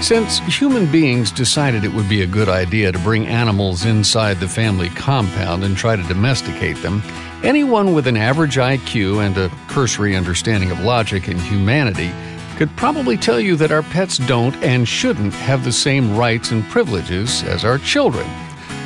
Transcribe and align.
Since 0.00 0.38
human 0.38 0.90
beings 0.90 1.32
decided 1.32 1.84
it 1.84 1.92
would 1.92 2.08
be 2.08 2.22
a 2.22 2.26
good 2.26 2.48
idea 2.48 2.92
to 2.92 2.98
bring 3.00 3.26
animals 3.26 3.84
inside 3.84 4.38
the 4.38 4.48
family 4.48 4.88
compound 4.90 5.64
and 5.64 5.76
try 5.76 5.96
to 5.96 6.02
domesticate 6.04 6.80
them, 6.82 7.02
anyone 7.42 7.92
with 7.94 8.06
an 8.06 8.16
average 8.16 8.56
IQ 8.56 9.26
and 9.26 9.36
a 9.36 9.50
cursory 9.66 10.14
understanding 10.14 10.70
of 10.70 10.80
logic 10.80 11.26
and 11.26 11.40
humanity 11.40 12.12
could 12.56 12.74
probably 12.76 13.16
tell 13.16 13.40
you 13.40 13.56
that 13.56 13.72
our 13.72 13.82
pets 13.82 14.18
don't 14.18 14.54
and 14.62 14.88
shouldn't 14.88 15.34
have 15.34 15.64
the 15.64 15.72
same 15.72 16.16
rights 16.16 16.52
and 16.52 16.64
privileges 16.68 17.42
as 17.42 17.64
our 17.64 17.78
children. 17.78 18.26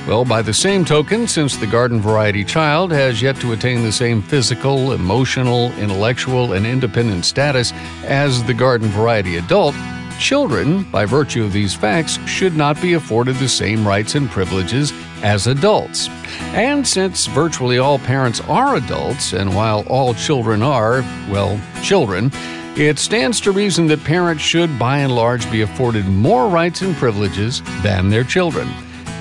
Well, 0.08 0.24
by 0.24 0.42
the 0.42 0.54
same 0.54 0.84
token, 0.84 1.28
since 1.28 1.56
the 1.56 1.66
garden 1.66 2.00
variety 2.00 2.42
child 2.42 2.90
has 2.90 3.22
yet 3.22 3.36
to 3.36 3.52
attain 3.52 3.82
the 3.82 3.92
same 3.92 4.22
physical, 4.22 4.92
emotional, 4.92 5.72
intellectual, 5.74 6.54
and 6.54 6.66
independent 6.66 7.26
status 7.26 7.72
as 8.04 8.42
the 8.44 8.54
garden 8.54 8.88
variety 8.88 9.36
adult, 9.36 9.76
Children, 10.22 10.84
by 10.84 11.04
virtue 11.04 11.42
of 11.42 11.52
these 11.52 11.74
facts, 11.74 12.16
should 12.28 12.56
not 12.56 12.80
be 12.80 12.92
afforded 12.92 13.34
the 13.36 13.48
same 13.48 13.84
rights 13.84 14.14
and 14.14 14.30
privileges 14.30 14.92
as 15.24 15.48
adults. 15.48 16.08
And 16.54 16.86
since 16.86 17.26
virtually 17.26 17.78
all 17.78 17.98
parents 17.98 18.40
are 18.42 18.76
adults, 18.76 19.32
and 19.32 19.52
while 19.52 19.84
all 19.88 20.14
children 20.14 20.62
are, 20.62 21.02
well, 21.28 21.60
children, 21.82 22.30
it 22.76 23.00
stands 23.00 23.40
to 23.40 23.50
reason 23.50 23.88
that 23.88 24.04
parents 24.04 24.44
should, 24.44 24.78
by 24.78 24.98
and 24.98 25.12
large, 25.12 25.50
be 25.50 25.62
afforded 25.62 26.06
more 26.06 26.48
rights 26.48 26.82
and 26.82 26.94
privileges 26.94 27.60
than 27.82 28.08
their 28.08 28.22
children. 28.22 28.68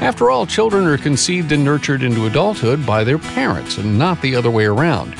After 0.01 0.29
all, 0.29 0.45
children 0.45 0.85
are 0.85 0.99
conceived 0.99 1.51
and 1.51 1.65
nurtured 1.65 2.03
into 2.03 2.27
adulthood 2.27 2.85
by 2.85 3.03
their 3.03 3.17
parents, 3.17 3.79
and 3.79 3.97
not 3.97 4.21
the 4.21 4.35
other 4.35 4.51
way 4.51 4.65
around. 4.65 5.15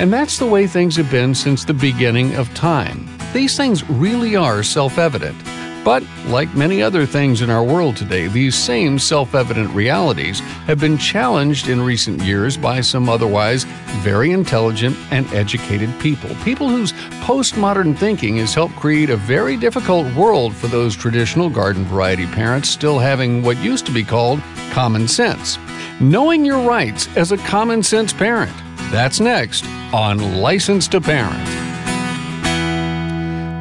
And 0.00 0.10
that's 0.10 0.38
the 0.38 0.46
way 0.46 0.66
things 0.66 0.96
have 0.96 1.10
been 1.10 1.34
since 1.34 1.62
the 1.62 1.74
beginning 1.74 2.36
of 2.36 2.52
time. 2.54 3.15
These 3.36 3.54
things 3.54 3.86
really 3.90 4.34
are 4.34 4.62
self 4.62 4.96
evident. 4.96 5.36
But, 5.84 6.02
like 6.28 6.54
many 6.54 6.82
other 6.82 7.04
things 7.04 7.42
in 7.42 7.50
our 7.50 7.62
world 7.62 7.94
today, 7.94 8.28
these 8.28 8.54
same 8.54 8.98
self 8.98 9.34
evident 9.34 9.74
realities 9.74 10.40
have 10.64 10.80
been 10.80 10.96
challenged 10.96 11.68
in 11.68 11.82
recent 11.82 12.22
years 12.22 12.56
by 12.56 12.80
some 12.80 13.10
otherwise 13.10 13.64
very 14.00 14.32
intelligent 14.32 14.96
and 15.10 15.26
educated 15.34 15.90
people. 16.00 16.30
People 16.44 16.70
whose 16.70 16.94
postmodern 17.26 17.94
thinking 17.94 18.38
has 18.38 18.54
helped 18.54 18.74
create 18.76 19.10
a 19.10 19.18
very 19.18 19.58
difficult 19.58 20.10
world 20.14 20.56
for 20.56 20.68
those 20.68 20.96
traditional 20.96 21.50
garden 21.50 21.84
variety 21.84 22.24
parents 22.24 22.70
still 22.70 22.98
having 22.98 23.42
what 23.42 23.58
used 23.58 23.84
to 23.84 23.92
be 23.92 24.02
called 24.02 24.40
common 24.70 25.06
sense. 25.06 25.58
Knowing 26.00 26.42
your 26.42 26.66
rights 26.66 27.14
as 27.18 27.32
a 27.32 27.38
common 27.44 27.82
sense 27.82 28.14
parent. 28.14 28.56
That's 28.90 29.20
next 29.20 29.66
on 29.92 30.40
License 30.40 30.88
to 30.88 31.02
Parent. 31.02 31.65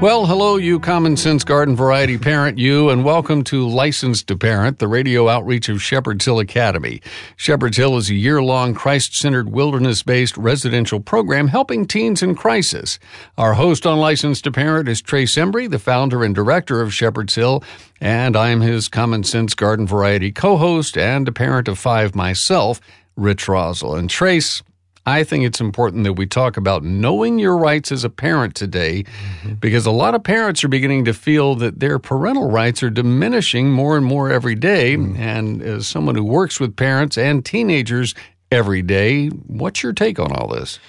Well, 0.02 0.26
hello, 0.26 0.58
you 0.58 0.80
common 0.82 1.16
sense 1.16 1.46
garden 1.46 1.74
variety 1.74 2.18
parent, 2.18 2.60
you, 2.60 2.90
and 2.90 3.06
welcome 3.06 3.46
to 3.46 3.68
Licensed 3.68 4.28
to 4.28 4.38
Parent, 4.38 4.78
the 4.78 4.90
radio 4.90 5.30
outreach 5.30 5.70
of 5.70 5.82
Shepherd's 5.82 6.26
Hill 6.26 6.40
Academy. 6.40 7.02
Shepherd's 7.38 7.78
Hill 7.78 7.96
is 7.96 8.10
a 8.10 8.14
year 8.14 8.44
long 8.44 8.74
Christ 8.74 9.16
centered 9.16 9.54
wilderness 9.54 10.04
based 10.04 10.36
residential 10.36 11.00
program 11.00 11.48
helping 11.48 11.88
teens 11.88 12.22
in 12.22 12.36
crisis. 12.36 13.00
Our 13.38 13.54
host 13.54 13.88
on 13.88 13.98
Licensed 13.98 14.44
to 14.44 14.52
Parent 14.52 14.90
is 14.90 15.02
Trace 15.02 15.36
Embry, 15.36 15.70
the 15.70 15.80
founder 15.80 16.26
and 16.26 16.36
director 16.36 16.82
of 16.82 16.94
Shepherd's 16.94 17.36
Hill, 17.36 17.64
and 18.02 18.36
I'm 18.36 18.60
his 18.60 18.90
common 18.90 19.24
sense 19.24 19.56
garden 19.56 19.88
variety 19.88 20.32
co 20.32 20.58
host 20.58 20.98
and 20.98 21.26
a 21.26 21.32
parent 21.32 21.70
of 21.70 21.80
five 21.80 22.14
myself, 22.14 22.82
Rich 23.16 23.48
Rosell. 23.48 23.96
And 23.98 24.10
Trace, 24.10 24.62
I 25.06 25.24
think 25.24 25.46
it's 25.46 25.62
important 25.62 26.04
that 26.06 26.14
we 26.14 26.26
talk 26.26 26.58
about 26.58 26.84
knowing 26.84 27.38
your 27.38 27.58
rights 27.58 27.92
as 27.92 28.04
a 28.04 28.10
parent 28.10 28.56
today 28.56 29.04
mm-hmm. 29.04 29.54
because 29.56 29.86
a 29.86 29.92
lot 29.92 30.16
of 30.16 30.24
parents 30.24 30.64
are 30.64 30.68
beginning 30.68 31.06
to 31.06 31.14
feel 31.14 31.54
that 31.56 31.80
their 31.80 32.00
parental 32.00 32.50
rights 32.50 32.82
are 32.82 32.90
diminishing 32.90 33.72
more 33.72 33.98
and 33.98 34.06
more 34.06 34.32
every 34.32 34.56
day. 34.56 34.98
Mm-hmm. 34.98 35.22
And 35.22 35.62
as 35.62 35.88
someone 35.88 36.16
who 36.16 36.24
works 36.24 36.60
with 36.60 36.76
parents 36.76 37.18
and 37.18 37.46
teenagers 37.46 38.16
every 38.52 38.82
day, 38.82 39.28
what's 39.28 39.84
your 39.84 39.94
take 39.94 40.20
on 40.20 40.32
all 40.32 40.48
this? 40.48 40.80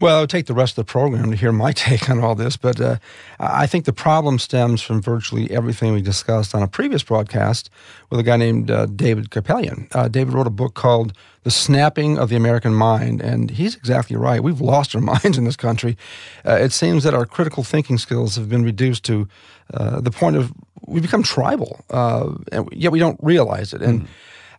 Well, 0.00 0.16
I 0.16 0.20
would 0.20 0.30
take 0.30 0.46
the 0.46 0.54
rest 0.54 0.78
of 0.78 0.86
the 0.86 0.90
program 0.90 1.30
to 1.30 1.36
hear 1.36 1.52
my 1.52 1.72
take 1.74 2.08
on 2.08 2.20
all 2.20 2.34
this, 2.34 2.56
but 2.56 2.80
uh, 2.80 2.96
I 3.38 3.66
think 3.66 3.84
the 3.84 3.92
problem 3.92 4.38
stems 4.38 4.80
from 4.80 5.02
virtually 5.02 5.50
everything 5.50 5.92
we 5.92 6.00
discussed 6.00 6.54
on 6.54 6.62
a 6.62 6.68
previous 6.68 7.02
broadcast 7.02 7.68
with 8.08 8.18
a 8.18 8.22
guy 8.22 8.38
named 8.38 8.70
uh, 8.70 8.86
David 8.86 9.30
Kupelian. 9.30 9.94
Uh, 9.94 10.08
David 10.08 10.32
wrote 10.32 10.46
a 10.46 10.50
book 10.50 10.72
called 10.72 11.12
The 11.42 11.50
Snapping 11.50 12.18
of 12.18 12.30
the 12.30 12.36
American 12.36 12.72
Mind, 12.72 13.20
and 13.20 13.50
he's 13.50 13.76
exactly 13.76 14.16
right. 14.16 14.42
We've 14.42 14.62
lost 14.62 14.94
our 14.94 15.00
minds 15.22 15.36
in 15.36 15.44
this 15.44 15.56
country. 15.56 15.98
Uh, 16.46 16.52
it 16.54 16.72
seems 16.72 17.04
that 17.04 17.12
our 17.12 17.26
critical 17.26 17.62
thinking 17.62 17.98
skills 17.98 18.36
have 18.36 18.48
been 18.48 18.64
reduced 18.64 19.04
to 19.04 19.28
uh, 19.74 20.00
the 20.00 20.10
point 20.10 20.36
of 20.36 20.50
we 20.86 21.00
become 21.00 21.22
tribal, 21.22 21.84
uh, 21.90 22.32
and 22.50 22.66
yet 22.72 22.90
we 22.90 22.98
don't 22.98 23.20
realize 23.22 23.74
it. 23.74 23.82
And 23.82 24.02
mm. 24.02 24.06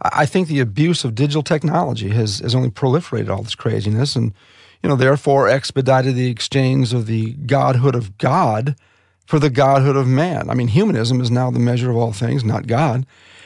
I 0.03 0.28
think 0.28 0.47
the 0.47 0.59
abuse 0.59 1.03
of 1.03 1.16
digital 1.16 1.41
technology 1.41 2.09
has, 2.09 2.40
has 2.40 2.53
only 2.53 2.69
proliferated 2.69 3.30
all 3.30 3.41
this 3.41 3.56
craziness 3.56 4.16
and 4.16 4.34
you 4.81 4.90
know, 4.90 4.96
therefore 4.96 5.47
expedited 5.47 6.16
the 6.16 6.30
exchange 6.30 6.94
of 6.94 7.06
the 7.06 7.34
godhood 7.34 7.96
of 7.96 8.18
God 8.18 8.75
for 9.25 9.40
the 9.40 9.50
godhood 9.50 9.96
of 9.96 10.08
man. 10.08 10.50
I 10.50 10.56
mean, 10.56 10.68
humanism 10.68 11.22
is 11.22 11.31
now 11.31 11.52
the 11.52 11.59
measure 11.59 11.90
of 11.90 11.97
all 11.97 12.14
things, 12.14 12.44
not 12.44 12.68
God. 12.68 13.06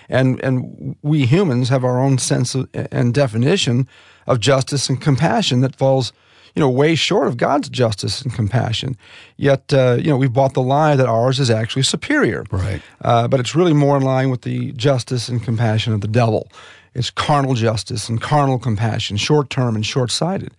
And, 0.09 0.41
and 0.43 0.95
we 1.01 1.25
humans 1.25 1.69
have 1.69 1.83
our 1.83 1.99
own 1.99 2.17
sense 2.17 2.55
of, 2.55 2.69
and 2.73 3.13
definition 3.13 3.87
of 4.27 4.39
justice 4.39 4.89
and 4.89 5.01
compassion 5.01 5.61
that 5.61 5.75
falls, 5.75 6.13
you 6.55 6.59
know, 6.59 6.69
way 6.69 6.95
short 6.95 7.27
of 7.27 7.37
God's 7.37 7.69
justice 7.69 8.21
and 8.21 8.33
compassion. 8.33 8.97
Yet, 9.35 9.73
uh, 9.73 9.97
you 9.99 10.09
know, 10.09 10.17
we've 10.17 10.33
bought 10.33 10.53
the 10.53 10.61
lie 10.61 10.95
that 10.95 11.07
ours 11.07 11.39
is 11.39 11.49
actually 11.49 11.83
superior. 11.83 12.45
Right. 12.49 12.81
Uh, 13.01 13.27
but 13.27 13.39
it's 13.39 13.55
really 13.55 13.73
more 13.73 13.97
in 13.97 14.03
line 14.03 14.29
with 14.29 14.43
the 14.43 14.71
justice 14.73 15.27
and 15.27 15.43
compassion 15.43 15.93
of 15.93 16.01
the 16.01 16.07
devil. 16.07 16.49
It's 16.93 17.11
carnal 17.11 17.55
justice 17.55 18.07
and 18.07 18.21
carnal 18.21 18.57
compassion, 18.57 19.17
short 19.17 19.49
term 19.49 19.75
and 19.75 19.85
short 19.85 20.11
sighted. 20.11 20.53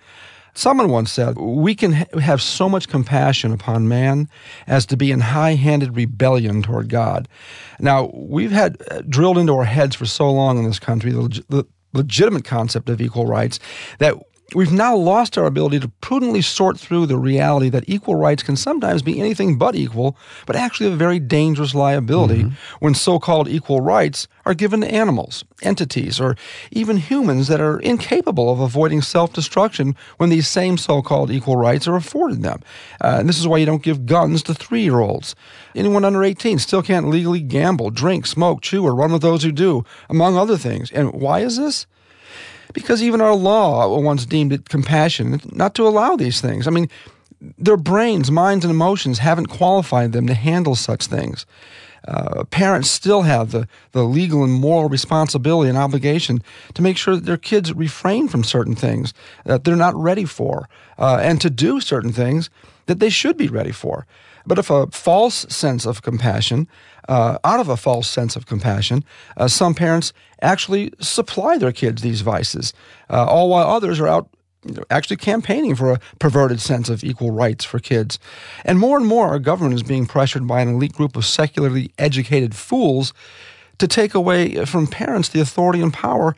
Someone 0.56 0.88
once 0.88 1.12
said, 1.12 1.36
We 1.36 1.74
can 1.74 1.92
ha- 1.92 2.18
have 2.18 2.40
so 2.40 2.66
much 2.66 2.88
compassion 2.88 3.52
upon 3.52 3.88
man 3.88 4.26
as 4.66 4.86
to 4.86 4.96
be 4.96 5.12
in 5.12 5.20
high 5.20 5.54
handed 5.54 5.94
rebellion 5.94 6.62
toward 6.62 6.88
God. 6.88 7.28
Now, 7.78 8.10
we've 8.14 8.50
had 8.52 8.82
uh, 8.90 9.02
drilled 9.06 9.36
into 9.36 9.52
our 9.54 9.66
heads 9.66 9.94
for 9.94 10.06
so 10.06 10.32
long 10.32 10.56
in 10.56 10.64
this 10.64 10.78
country 10.78 11.12
the, 11.12 11.20
leg- 11.20 11.44
the 11.50 11.66
legitimate 11.92 12.46
concept 12.46 12.88
of 12.88 13.02
equal 13.02 13.26
rights 13.26 13.60
that 13.98 14.14
We've 14.54 14.72
now 14.72 14.94
lost 14.94 15.36
our 15.36 15.44
ability 15.44 15.80
to 15.80 15.88
prudently 16.00 16.40
sort 16.40 16.78
through 16.78 17.06
the 17.06 17.18
reality 17.18 17.68
that 17.70 17.82
equal 17.88 18.14
rights 18.14 18.44
can 18.44 18.54
sometimes 18.54 19.02
be 19.02 19.18
anything 19.18 19.58
but 19.58 19.74
equal, 19.74 20.16
but 20.46 20.54
actually 20.54 20.92
a 20.92 20.96
very 20.96 21.18
dangerous 21.18 21.74
liability 21.74 22.44
mm-hmm. 22.44 22.54
when 22.78 22.94
so 22.94 23.18
called 23.18 23.48
equal 23.48 23.80
rights 23.80 24.28
are 24.44 24.54
given 24.54 24.82
to 24.82 24.94
animals, 24.94 25.44
entities, 25.62 26.20
or 26.20 26.36
even 26.70 26.96
humans 26.96 27.48
that 27.48 27.60
are 27.60 27.80
incapable 27.80 28.52
of 28.52 28.60
avoiding 28.60 29.02
self 29.02 29.32
destruction 29.32 29.96
when 30.18 30.30
these 30.30 30.46
same 30.46 30.78
so 30.78 31.02
called 31.02 31.28
equal 31.28 31.56
rights 31.56 31.88
are 31.88 31.96
afforded 31.96 32.42
them. 32.42 32.62
Uh, 33.00 33.16
and 33.18 33.28
this 33.28 33.40
is 33.40 33.48
why 33.48 33.58
you 33.58 33.66
don't 33.66 33.82
give 33.82 34.06
guns 34.06 34.44
to 34.44 34.54
three 34.54 34.82
year 34.82 35.00
olds. 35.00 35.34
Anyone 35.74 36.04
under 36.04 36.22
18 36.22 36.60
still 36.60 36.82
can't 36.82 37.08
legally 37.08 37.40
gamble, 37.40 37.90
drink, 37.90 38.26
smoke, 38.26 38.62
chew, 38.62 38.84
or 38.84 38.94
run 38.94 39.12
with 39.12 39.22
those 39.22 39.42
who 39.42 39.50
do, 39.50 39.84
among 40.08 40.36
other 40.36 40.56
things. 40.56 40.92
And 40.92 41.12
why 41.12 41.40
is 41.40 41.56
this? 41.56 41.88
Because 42.72 43.02
even 43.02 43.20
our 43.20 43.34
law 43.34 43.98
once 43.98 44.26
deemed 44.26 44.52
it 44.52 44.68
compassion 44.68 45.40
not 45.52 45.74
to 45.74 45.86
allow 45.86 46.16
these 46.16 46.40
things. 46.40 46.66
I 46.66 46.70
mean, 46.70 46.88
their 47.58 47.76
brains, 47.76 48.30
minds, 48.30 48.64
and 48.64 48.70
emotions 48.72 49.18
haven't 49.18 49.46
qualified 49.46 50.12
them 50.12 50.26
to 50.26 50.34
handle 50.34 50.74
such 50.74 51.06
things. 51.06 51.46
Uh, 52.08 52.44
parents 52.44 52.88
still 52.88 53.22
have 53.22 53.50
the, 53.50 53.66
the 53.90 54.04
legal 54.04 54.44
and 54.44 54.52
moral 54.52 54.88
responsibility 54.88 55.68
and 55.68 55.76
obligation 55.76 56.40
to 56.74 56.82
make 56.82 56.96
sure 56.96 57.16
that 57.16 57.24
their 57.24 57.36
kids 57.36 57.72
refrain 57.72 58.28
from 58.28 58.44
certain 58.44 58.76
things 58.76 59.12
that 59.44 59.64
they're 59.64 59.74
not 59.74 59.94
ready 59.96 60.24
for 60.24 60.68
uh, 60.98 61.18
and 61.20 61.40
to 61.40 61.50
do 61.50 61.80
certain 61.80 62.12
things 62.12 62.48
that 62.86 63.00
they 63.00 63.10
should 63.10 63.36
be 63.36 63.48
ready 63.48 63.72
for. 63.72 64.06
But 64.46 64.58
if 64.58 64.70
a 64.70 64.86
false 64.88 65.46
sense 65.48 65.84
of 65.84 66.02
compassion, 66.02 66.68
uh, 67.08 67.38
out 67.44 67.60
of 67.60 67.68
a 67.68 67.76
false 67.76 68.08
sense 68.08 68.36
of 68.36 68.46
compassion, 68.46 69.04
uh, 69.36 69.48
some 69.48 69.74
parents 69.74 70.12
actually 70.42 70.92
supply 71.00 71.58
their 71.58 71.72
kids 71.72 72.02
these 72.02 72.20
vices, 72.20 72.72
uh, 73.10 73.24
all 73.24 73.48
while 73.48 73.68
others 73.68 74.00
are 74.00 74.08
out 74.08 74.28
actually 74.90 75.16
campaigning 75.16 75.76
for 75.76 75.92
a 75.92 76.00
perverted 76.18 76.60
sense 76.60 76.88
of 76.88 77.04
equal 77.04 77.30
rights 77.30 77.64
for 77.64 77.78
kids. 77.78 78.18
And 78.64 78.80
more 78.80 78.96
and 78.96 79.06
more, 79.06 79.28
our 79.28 79.38
government 79.38 79.76
is 79.76 79.84
being 79.84 80.06
pressured 80.06 80.48
by 80.48 80.60
an 80.60 80.74
elite 80.74 80.94
group 80.94 81.14
of 81.14 81.24
secularly 81.24 81.92
educated 81.98 82.52
fools 82.54 83.14
to 83.78 83.86
take 83.86 84.12
away 84.14 84.64
from 84.64 84.88
parents 84.88 85.28
the 85.28 85.40
authority 85.40 85.80
and 85.80 85.92
power 85.92 86.34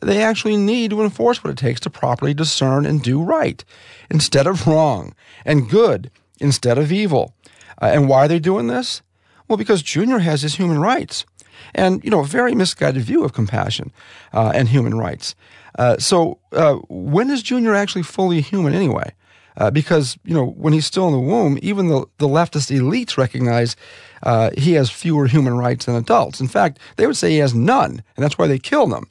they 0.00 0.22
actually 0.22 0.56
need 0.56 0.90
to 0.90 1.02
enforce 1.02 1.42
what 1.42 1.50
it 1.50 1.58
takes 1.58 1.80
to 1.80 1.90
properly 1.90 2.34
discern 2.34 2.86
and 2.86 3.02
do 3.02 3.22
right 3.22 3.64
instead 4.10 4.46
of 4.46 4.66
wrong, 4.66 5.14
and 5.44 5.68
good 5.68 6.10
instead 6.40 6.78
of 6.78 6.90
evil. 6.90 7.34
Uh, 7.80 7.86
and 7.86 8.08
why 8.08 8.24
are 8.24 8.28
they 8.28 8.38
doing 8.38 8.66
this? 8.66 9.02
Well, 9.50 9.56
because 9.56 9.82
Junior 9.82 10.20
has 10.20 10.42
his 10.42 10.54
human 10.54 10.78
rights. 10.78 11.26
And, 11.74 12.02
you 12.04 12.10
know, 12.10 12.20
a 12.20 12.24
very 12.24 12.54
misguided 12.54 13.02
view 13.02 13.24
of 13.24 13.32
compassion 13.32 13.90
uh, 14.32 14.52
and 14.54 14.68
human 14.68 14.96
rights. 14.96 15.34
Uh, 15.76 15.98
so, 15.98 16.38
uh, 16.52 16.76
when 16.88 17.30
is 17.30 17.42
Junior 17.42 17.74
actually 17.74 18.04
fully 18.04 18.40
human 18.42 18.74
anyway? 18.74 19.12
Uh, 19.56 19.68
because 19.70 20.16
you 20.24 20.32
know 20.32 20.46
when 20.46 20.72
he's 20.72 20.86
still 20.86 21.08
in 21.08 21.12
the 21.12 21.18
womb, 21.18 21.58
even 21.60 21.88
the, 21.88 22.06
the 22.18 22.28
leftist 22.28 22.74
elites 22.74 23.18
recognize 23.18 23.74
uh, 24.22 24.50
he 24.56 24.74
has 24.74 24.88
fewer 24.88 25.26
human 25.26 25.54
rights 25.54 25.86
than 25.86 25.96
adults. 25.96 26.40
In 26.40 26.46
fact, 26.46 26.78
they 26.96 27.06
would 27.06 27.16
say 27.16 27.30
he 27.30 27.38
has 27.38 27.52
none, 27.52 28.02
and 28.16 28.24
that's 28.24 28.38
why 28.38 28.46
they 28.46 28.58
kill 28.58 28.86
them. 28.86 29.08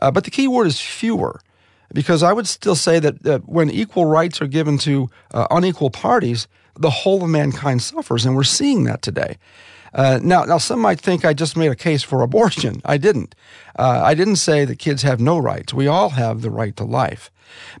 Uh, 0.00 0.10
but 0.10 0.24
the 0.24 0.30
key 0.30 0.48
word 0.48 0.66
is 0.66 0.80
fewer, 0.80 1.40
because 1.92 2.22
I 2.22 2.32
would 2.32 2.46
still 2.46 2.74
say 2.74 2.98
that, 2.98 3.22
that 3.22 3.46
when 3.46 3.70
equal 3.70 4.06
rights 4.06 4.40
are 4.40 4.48
given 4.48 4.78
to 4.78 5.10
uh, 5.32 5.46
unequal 5.50 5.90
parties, 5.90 6.48
the 6.76 6.90
whole 6.90 7.22
of 7.22 7.30
mankind 7.30 7.82
suffers, 7.82 8.24
and 8.26 8.34
we're 8.34 8.42
seeing 8.42 8.84
that 8.84 9.02
today. 9.02 9.36
Uh, 9.94 10.18
now, 10.22 10.44
now, 10.44 10.58
some 10.58 10.80
might 10.80 11.00
think 11.00 11.24
I 11.24 11.32
just 11.32 11.56
made 11.56 11.70
a 11.70 11.76
case 11.76 12.02
for 12.02 12.22
abortion. 12.22 12.82
I 12.84 12.96
didn't. 12.96 13.34
Uh, 13.78 14.00
I 14.04 14.14
didn't 14.14 14.36
say 14.36 14.64
that 14.64 14.78
kids 14.78 15.02
have 15.02 15.20
no 15.20 15.38
rights. 15.38 15.72
We 15.72 15.86
all 15.86 16.10
have 16.10 16.42
the 16.42 16.50
right 16.50 16.74
to 16.76 16.84
life 16.84 17.30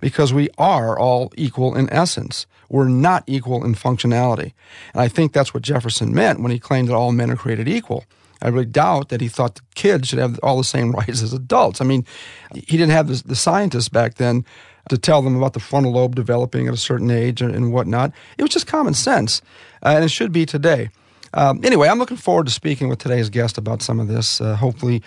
because 0.00 0.32
we 0.32 0.48
are 0.56 0.96
all 0.98 1.32
equal 1.36 1.74
in 1.74 1.92
essence. 1.92 2.46
We're 2.68 2.88
not 2.88 3.24
equal 3.26 3.64
in 3.64 3.74
functionality. 3.74 4.52
And 4.92 5.02
I 5.02 5.08
think 5.08 5.32
that's 5.32 5.52
what 5.52 5.64
Jefferson 5.64 6.14
meant 6.14 6.40
when 6.40 6.52
he 6.52 6.58
claimed 6.58 6.88
that 6.88 6.94
all 6.94 7.12
men 7.12 7.30
are 7.30 7.36
created 7.36 7.68
equal. 7.68 8.04
I 8.42 8.48
really 8.48 8.66
doubt 8.66 9.08
that 9.08 9.20
he 9.20 9.28
thought 9.28 9.56
that 9.56 9.74
kids 9.74 10.08
should 10.08 10.18
have 10.18 10.38
all 10.42 10.58
the 10.58 10.64
same 10.64 10.92
rights 10.98 11.22
as 11.22 11.32
adults. 11.32 11.80
I 11.80 11.84
mean, 11.84 12.06
he 12.54 12.76
didn't 12.76 12.90
have 12.90 13.08
the, 13.26 13.34
scientists 13.36 13.88
back 13.88 14.14
then 14.14 14.44
to 14.90 14.98
tell 14.98 15.22
them 15.22 15.34
about 15.34 15.54
the 15.54 15.60
frontal 15.60 15.92
lobe 15.92 16.14
developing 16.14 16.68
at 16.68 16.74
a 16.74 16.78
certain 16.78 17.10
age 17.10 17.40
and, 17.40 17.54
and 17.54 17.72
whatnot. 17.72 18.12
It 18.36 18.42
was 18.42 18.50
just 18.50 18.66
common 18.66 18.94
sense, 18.94 19.40
uh, 19.82 19.94
and 19.96 20.04
it 20.04 20.10
should 20.10 20.30
be 20.30 20.44
today. 20.46 20.90
Um, 21.34 21.60
anyway, 21.64 21.88
I'm 21.88 21.98
looking 21.98 22.16
forward 22.16 22.46
to 22.46 22.52
speaking 22.52 22.88
with 22.88 23.00
today's 23.00 23.28
guest 23.28 23.58
about 23.58 23.82
some 23.82 24.00
of 24.00 24.08
this. 24.08 24.40
Uh, 24.40 24.56
hopefully, 24.56 25.02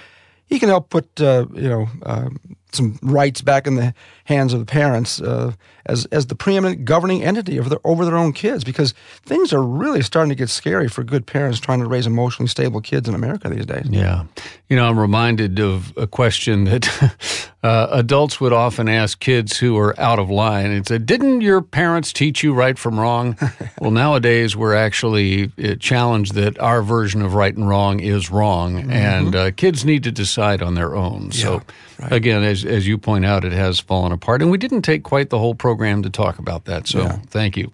he 0.45 0.59
can 0.59 0.69
help 0.69 0.89
put 0.89 1.19
uh, 1.19 1.45
you 1.53 1.69
know 1.69 1.87
uh, 2.03 2.29
some 2.71 2.99
rights 3.01 3.41
back 3.41 3.67
in 3.67 3.75
the 3.75 3.93
hands 4.25 4.53
of 4.53 4.59
the 4.59 4.65
parents 4.65 5.21
uh, 5.21 5.53
as 5.85 6.05
as 6.07 6.27
the 6.27 6.35
preeminent 6.35 6.85
governing 6.85 7.23
entity 7.23 7.59
over 7.59 7.69
their 7.69 7.79
over 7.83 8.05
their 8.05 8.17
own 8.17 8.33
kids 8.33 8.63
because 8.63 8.93
things 9.23 9.53
are 9.53 9.63
really 9.63 10.01
starting 10.01 10.29
to 10.29 10.35
get 10.35 10.49
scary 10.49 10.87
for 10.87 11.03
good 11.03 11.25
parents 11.25 11.59
trying 11.59 11.79
to 11.79 11.87
raise 11.87 12.05
emotionally 12.05 12.47
stable 12.47 12.81
kids 12.81 13.07
in 13.07 13.15
America 13.15 13.49
these 13.49 13.65
days. 13.65 13.87
Yeah, 13.89 14.25
you 14.69 14.75
know, 14.75 14.87
I'm 14.87 14.99
reminded 14.99 15.59
of 15.59 15.93
a 15.97 16.07
question 16.07 16.65
that 16.65 17.47
uh, 17.63 17.87
adults 17.91 18.39
would 18.41 18.53
often 18.53 18.89
ask 18.89 19.19
kids 19.19 19.57
who 19.57 19.77
are 19.77 19.97
out 19.99 20.19
of 20.19 20.29
line. 20.29 20.71
It's 20.71 20.91
a, 20.91 20.99
didn't 20.99 21.41
your 21.41 21.61
parents 21.61 22.11
teach 22.11 22.43
you 22.43 22.53
right 22.53 22.77
from 22.77 22.99
wrong? 22.99 23.37
well, 23.81 23.91
nowadays 23.91 24.55
we're 24.55 24.75
actually 24.75 25.51
uh, 25.63 25.75
challenged 25.75 26.33
that 26.33 26.59
our 26.59 26.81
version 26.81 27.21
of 27.21 27.33
right 27.33 27.55
and 27.55 27.67
wrong 27.67 27.99
is 27.99 28.29
wrong, 28.29 28.75
mm-hmm. 28.75 28.91
and 28.91 29.35
uh, 29.35 29.51
kids 29.51 29.85
need 29.85 30.03
to 30.03 30.11
decide 30.11 30.61
on 30.61 30.75
their 30.75 30.95
own. 30.95 31.29
Yeah, 31.31 31.43
so, 31.43 31.61
right. 31.99 32.11
again, 32.11 32.43
as 32.43 32.56
as 32.65 32.87
you 32.87 32.97
point 32.97 33.25
out, 33.25 33.43
it 33.43 33.51
has 33.51 33.79
fallen 33.79 34.11
apart, 34.11 34.41
and 34.41 34.51
we 34.51 34.57
didn't 34.57 34.81
take 34.81 35.03
quite 35.03 35.29
the 35.29 35.39
whole 35.39 35.55
program 35.55 36.03
to 36.03 36.09
talk 36.09 36.39
about 36.39 36.65
that. 36.65 36.87
So, 36.87 36.99
yeah. 36.99 37.17
thank 37.27 37.57
you. 37.57 37.71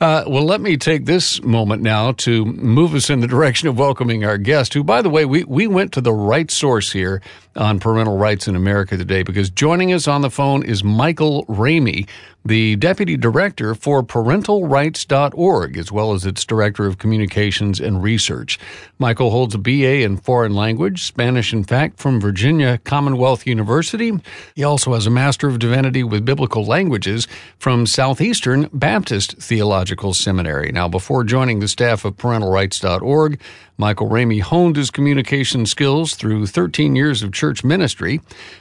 Uh, 0.00 0.24
well, 0.26 0.44
let 0.44 0.60
me 0.60 0.76
take 0.76 1.06
this 1.06 1.42
moment 1.42 1.82
now 1.82 2.12
to 2.12 2.44
move 2.44 2.94
us 2.94 3.10
in 3.10 3.20
the 3.20 3.26
direction 3.36 3.68
of 3.68 3.78
welcoming 3.78 4.24
our 4.24 4.38
guest, 4.38 4.74
who, 4.74 4.84
by 4.84 5.02
the 5.02 5.10
way, 5.10 5.24
we 5.24 5.44
we 5.44 5.66
went 5.66 5.92
to 5.92 6.00
the 6.00 6.12
right 6.12 6.50
source 6.50 6.92
here 6.92 7.22
on 7.56 7.80
parental 7.80 8.16
rights 8.16 8.46
in 8.48 8.56
America 8.56 8.96
today 8.96 9.22
because 9.22 9.50
joining 9.50 9.92
us 9.92 10.06
on 10.06 10.20
the 10.20 10.30
phone 10.30 10.62
is 10.62 10.84
Michael 10.84 11.44
Ramey, 11.46 12.06
the 12.46 12.76
Deputy 12.76 13.16
Director 13.16 13.74
for 13.74 14.02
ParentalRights.org, 14.02 15.76
as 15.76 15.90
well 15.90 16.12
as 16.12 16.24
its 16.24 16.44
Director 16.44 16.86
of 16.86 16.98
Communications 16.98 17.80
and 17.80 18.02
Research. 18.02 18.58
Michael 18.98 19.30
holds 19.30 19.54
a 19.54 19.58
BA 19.58 20.02
in 20.02 20.16
Foreign 20.16 20.54
Language, 20.54 21.02
Spanish 21.02 21.52
in 21.52 21.64
Fact 21.64 21.98
from 21.98 22.20
Virginia 22.20 22.78
Commonwealth 22.78 23.46
University. 23.46 24.12
He 24.54 24.64
also 24.64 24.94
has 24.94 25.06
a 25.06 25.10
Master 25.10 25.48
of 25.48 25.58
Divinity 25.58 26.02
with 26.02 26.24
Biblical 26.24 26.64
Languages 26.64 27.26
from 27.58 27.86
Southeastern 27.86 28.68
Baptist 28.72 29.36
Theological 29.38 30.14
Seminary. 30.14 30.70
Now, 30.72 30.88
before 30.88 31.24
joining 31.24 31.58
the 31.58 31.68
staff 31.68 32.04
of 32.04 32.16
ParentalRights.org, 32.16 33.40
Michael 33.78 34.08
Ramey 34.08 34.40
honed 34.40 34.76
his 34.76 34.90
communication 34.90 35.66
skills 35.66 36.14
through 36.14 36.46
13 36.46 36.96
years 36.96 37.22
of 37.22 37.32
church 37.32 37.62
ministry. 37.62 38.20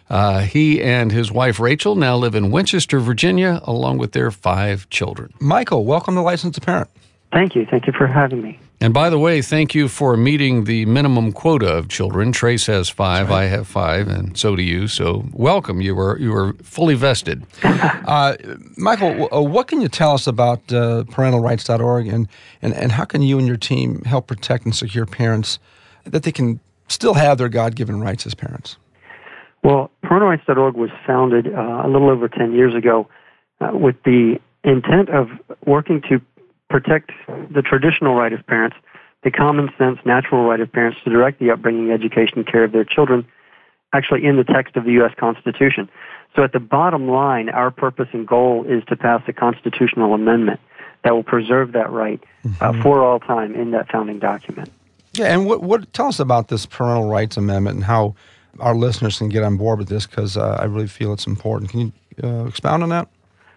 Uh, 0.09 0.41
he 0.41 0.81
and 0.81 1.11
his 1.11 1.31
wife 1.31 1.59
Rachel 1.59 1.95
now 1.95 2.17
live 2.17 2.35
in 2.35 2.51
Winchester, 2.51 2.99
Virginia, 2.99 3.61
along 3.63 3.97
with 3.97 4.11
their 4.11 4.29
five 4.29 4.89
children. 4.89 5.33
Michael, 5.39 5.85
welcome 5.85 6.15
to 6.15 6.21
Licensed 6.21 6.61
Parent. 6.61 6.89
Thank 7.31 7.55
you. 7.55 7.65
Thank 7.69 7.87
you 7.87 7.93
for 7.93 8.07
having 8.07 8.41
me. 8.41 8.59
And 8.81 8.93
by 8.93 9.09
the 9.09 9.17
way, 9.17 9.41
thank 9.41 9.73
you 9.73 9.87
for 9.87 10.17
meeting 10.17 10.65
the 10.65 10.85
minimum 10.85 11.31
quota 11.31 11.67
of 11.67 11.87
children. 11.87 12.31
Trace 12.31 12.65
has 12.67 12.89
five, 12.89 13.29
right. 13.29 13.43
I 13.43 13.45
have 13.45 13.67
five, 13.67 14.07
and 14.07 14.37
so 14.37 14.55
do 14.55 14.61
you. 14.61 14.87
So 14.87 15.25
welcome. 15.31 15.81
You 15.81 15.95
were 15.95 16.19
you 16.19 16.31
were 16.31 16.53
fully 16.61 16.93
vested. 16.93 17.45
uh, 17.63 18.35
Michael, 18.77 19.33
uh, 19.33 19.41
what 19.41 19.67
can 19.67 19.79
you 19.81 19.87
tell 19.87 20.11
us 20.11 20.27
about 20.27 20.59
uh, 20.73 21.03
parentalrights.org 21.07 22.07
and, 22.07 22.27
and, 22.61 22.73
and 22.73 22.91
how 22.91 23.05
can 23.05 23.21
you 23.21 23.37
and 23.37 23.47
your 23.47 23.57
team 23.57 24.03
help 24.03 24.27
protect 24.27 24.65
and 24.65 24.75
secure 24.75 25.05
parents 25.05 25.57
that 26.03 26.23
they 26.23 26.31
can 26.31 26.59
still 26.87 27.13
have 27.13 27.37
their 27.37 27.49
God 27.49 27.75
given 27.75 28.01
rights 28.01 28.25
as 28.25 28.35
parents? 28.35 28.77
Well, 29.63 29.89
parentalrights.org 30.03 30.75
was 30.75 30.91
founded 31.07 31.47
uh, 31.47 31.81
a 31.83 31.87
little 31.87 32.09
over 32.09 32.27
10 32.27 32.53
years 32.53 32.75
ago 32.75 33.07
uh, 33.61 33.71
with 33.73 33.95
the 34.03 34.39
intent 34.63 35.09
of 35.09 35.29
working 35.65 36.01
to 36.09 36.21
protect 36.75 37.11
the 37.53 37.61
traditional 37.61 38.15
right 38.15 38.33
of 38.33 38.45
parents, 38.47 38.75
the 39.23 39.31
common 39.31 39.69
sense, 39.77 39.97
natural 40.03 40.43
right 40.43 40.59
of 40.59 40.69
parents 40.69 40.97
to 41.05 41.09
direct 41.09 41.39
the 41.39 41.49
upbringing, 41.49 41.89
education, 41.89 42.39
and 42.39 42.47
care 42.47 42.65
of 42.65 42.73
their 42.73 42.83
children, 42.83 43.25
actually 43.93 44.25
in 44.25 44.35
the 44.35 44.43
text 44.43 44.75
of 44.75 44.83
the 44.83 44.91
U.S. 44.99 45.13
Constitution. 45.17 45.89
So 46.35 46.43
at 46.43 46.51
the 46.51 46.59
bottom 46.59 47.07
line, 47.07 47.47
our 47.47 47.71
purpose 47.71 48.09
and 48.11 48.27
goal 48.27 48.65
is 48.67 48.83
to 48.89 48.97
pass 48.97 49.21
a 49.29 49.31
constitutional 49.31 50.13
amendment 50.13 50.59
that 51.05 51.13
will 51.13 51.23
preserve 51.23 51.71
that 51.71 51.89
right 51.91 52.21
uh, 52.43 52.47
mm-hmm. 52.49 52.81
for 52.81 53.01
all 53.01 53.21
time 53.21 53.55
in 53.55 53.71
that 53.71 53.89
founding 53.89 54.19
document. 54.19 54.69
Yeah, 55.13 55.33
and 55.33 55.45
what, 55.45 55.63
what 55.63 55.93
tell 55.93 56.07
us 56.07 56.19
about 56.19 56.49
this 56.49 56.65
parental 56.65 57.07
rights 57.07 57.37
amendment 57.37 57.75
and 57.75 57.85
how 57.85 58.15
our 58.59 58.75
listeners 58.75 59.19
can 59.19 59.29
get 59.29 59.43
on 59.43 59.55
board 59.55 59.79
with 59.79 59.87
this 59.87 60.05
because 60.05 60.35
uh, 60.35 60.57
I 60.59 60.65
really 60.65 60.87
feel 60.87 61.13
it's 61.13 61.25
important. 61.25 61.71
Can 61.71 61.79
you 61.79 61.93
uh, 62.21 62.47
expound 62.47 62.83
on 62.83 62.89
that? 62.89 63.07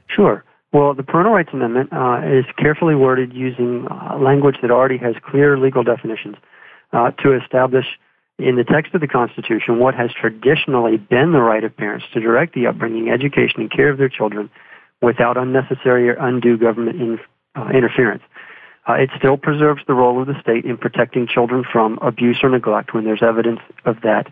Sure. 0.07 0.45
Well, 0.73 0.93
the 0.93 1.03
Parental 1.03 1.33
Rights 1.33 1.49
Amendment 1.53 1.93
uh, 1.93 2.21
is 2.25 2.45
carefully 2.59 2.95
worded 2.95 3.33
using 3.33 3.87
uh, 3.91 4.19
language 4.19 4.57
that 4.61 4.71
already 4.71 4.99
has 4.99 5.15
clear 5.25 5.59
legal 5.59 5.83
definitions 5.83 6.37
uh, 6.93 7.11
to 7.23 7.33
establish 7.35 7.87
in 8.39 8.57
the 8.57 8.65
text 8.65 8.95
of 8.95 9.01
the 9.01 9.09
Constitution 9.09 9.79
what 9.79 9.95
has 9.95 10.11
traditionally 10.13 10.99
been 10.99 11.33
the 11.33 11.41
right 11.41 11.65
of 11.65 11.75
parents 11.75 12.05
to 12.13 12.21
direct 12.21 12.55
the 12.55 12.67
upbringing, 12.67 13.09
education, 13.09 13.63
and 13.63 13.71
care 13.71 13.89
of 13.89 13.97
their 13.97 14.11
children 14.11 14.51
without 15.01 15.39
unnecessary 15.39 16.11
or 16.11 16.15
undue 16.15 16.59
government 16.59 17.01
in, 17.01 17.19
uh, 17.57 17.69
interference. 17.71 18.23
Uh, 18.87 18.95
it 18.95 19.09
still 19.17 19.39
preserves 19.39 19.81
the 19.87 19.95
role 19.95 20.21
of 20.21 20.27
the 20.27 20.39
state 20.41 20.67
in 20.67 20.77
protecting 20.77 21.27
children 21.27 21.65
from 21.71 21.99
abuse 22.03 22.39
or 22.43 22.51
neglect 22.51 22.93
when 22.93 23.05
there's 23.05 23.23
evidence 23.23 23.61
of 23.87 23.97
that. 24.03 24.27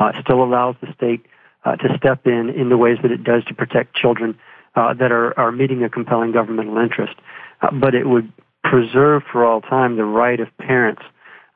Uh, 0.00 0.06
it 0.06 0.16
still 0.22 0.42
allows 0.42 0.74
the 0.80 0.92
state 0.94 1.24
to 1.64 1.94
step 1.96 2.26
in 2.26 2.48
in 2.48 2.70
the 2.70 2.76
ways 2.76 2.96
that 3.02 3.12
it 3.12 3.22
does 3.22 3.44
to 3.44 3.54
protect 3.54 3.94
children 3.94 4.36
uh, 4.74 4.94
that 4.94 5.12
are, 5.12 5.38
are 5.38 5.52
meeting 5.52 5.82
a 5.82 5.90
compelling 5.90 6.32
governmental 6.32 6.78
interest. 6.78 7.14
Uh, 7.60 7.70
but 7.72 7.94
it 7.94 8.08
would 8.08 8.32
preserve 8.62 9.22
for 9.30 9.44
all 9.44 9.60
time 9.60 9.96
the 9.96 10.04
right 10.04 10.40
of 10.40 10.48
parents 10.58 11.02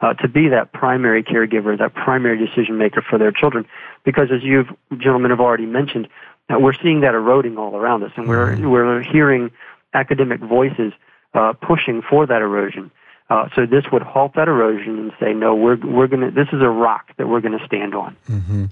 uh, 0.01 0.15
to 0.15 0.29
be 0.29 0.49
that 0.49 0.73
primary 0.73 1.23
caregiver, 1.23 1.79
that 1.79 1.95
primary 1.95 2.39
decision 2.39 2.77
maker 2.77 3.03
for 3.09 3.19
their 3.19 3.33
children. 3.33 3.65
Because 4.05 4.29
as 4.35 4.43
you 4.43 4.65
gentlemen 4.99 5.31
have 5.31 5.41
already 5.41 5.67
mentioned, 5.67 6.09
uh, 6.51 6.59
we're 6.59 6.75
seeing 6.83 7.01
that 7.01 7.15
eroding 7.15 7.57
all 7.57 7.75
around 7.77 8.03
us, 8.03 8.13
and 8.17 8.29
we're 8.29 8.55
mm-hmm. 8.55 8.69
we're 8.69 9.03
hearing 9.03 9.51
academic 9.95 10.41
voices 10.41 10.93
uh, 11.33 11.55
pushing 11.55 12.03
for 12.03 12.27
that 12.27 12.43
erosion. 12.43 12.91
Uh, 13.35 13.49
so 13.57 13.67
this 13.67 13.85
would 13.91 14.03
halt 14.03 14.33
that 14.37 14.47
erosion 14.47 14.97
and 14.97 15.13
say, 15.19 15.35
no, 15.35 15.57
we're 15.57 15.77
we're 15.85 16.07
gonna. 16.07 16.31
This 16.31 16.47
is 16.53 16.63
a 16.63 16.69
rock 16.69 17.11
that 17.17 17.27
we're 17.27 17.41
going 17.41 17.59
to 17.59 17.67
stand 17.67 17.93
on. 17.93 18.17
Mm-hmm. 18.31 18.67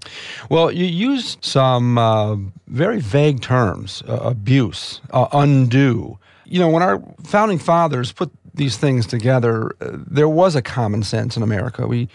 Well, 0.51 0.71
you 0.71 0.85
use 0.85 1.37
some 1.41 1.99
uh, 1.99 2.37
very 2.69 3.01
vague 3.01 3.43
terms: 3.43 4.05
uh, 4.07 4.21
abuse, 4.23 5.01
uh, 5.11 5.27
undue. 5.33 6.17
You 6.45 6.61
know, 6.61 6.69
when 6.69 6.81
our 6.81 7.03
founding 7.25 7.59
fathers 7.59 8.13
put 8.13 8.31
these 8.55 8.77
things 8.77 9.05
together, 9.05 9.73
uh, 9.81 9.97
there 10.07 10.29
was 10.29 10.55
a 10.55 10.63
common 10.63 11.03
sense 11.03 11.37
in 11.37 11.43
America. 11.43 11.89
We 11.89 12.09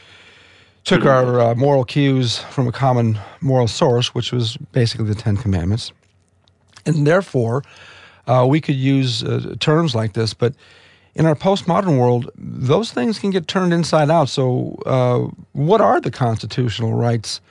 took 0.85 1.01
mm-hmm. 1.01 1.09
our 1.09 1.41
uh, 1.41 1.55
moral 1.55 1.83
cues 1.83 2.39
from 2.39 2.65
a 2.65 2.71
common 2.71 3.19
moral 3.41 3.67
source, 3.67 4.15
which 4.15 4.31
was 4.31 4.55
basically 4.71 5.07
the 5.07 5.15
Ten 5.15 5.35
Commandments, 5.35 5.91
and 6.85 7.05
therefore 7.05 7.63
we 8.45 8.61
could 8.61 8.75
use 8.75 9.21
terms 9.59 9.93
like 9.93 10.13
this, 10.13 10.33
but 10.33 10.53
in 11.17 11.25
our 11.25 11.35
postmodern 11.35 11.97
world, 11.99 12.29
those 12.37 12.91
things 12.91 13.17
can 13.17 13.31
get 13.31 13.47
turned 13.47 13.73
inside 13.73 14.11
out. 14.11 14.29
So, 14.29 14.77
uh, 14.85 15.35
what 15.53 15.81
are 15.81 15.99
the 15.99 16.11
constitutional 16.11 16.93
rights 16.93 17.41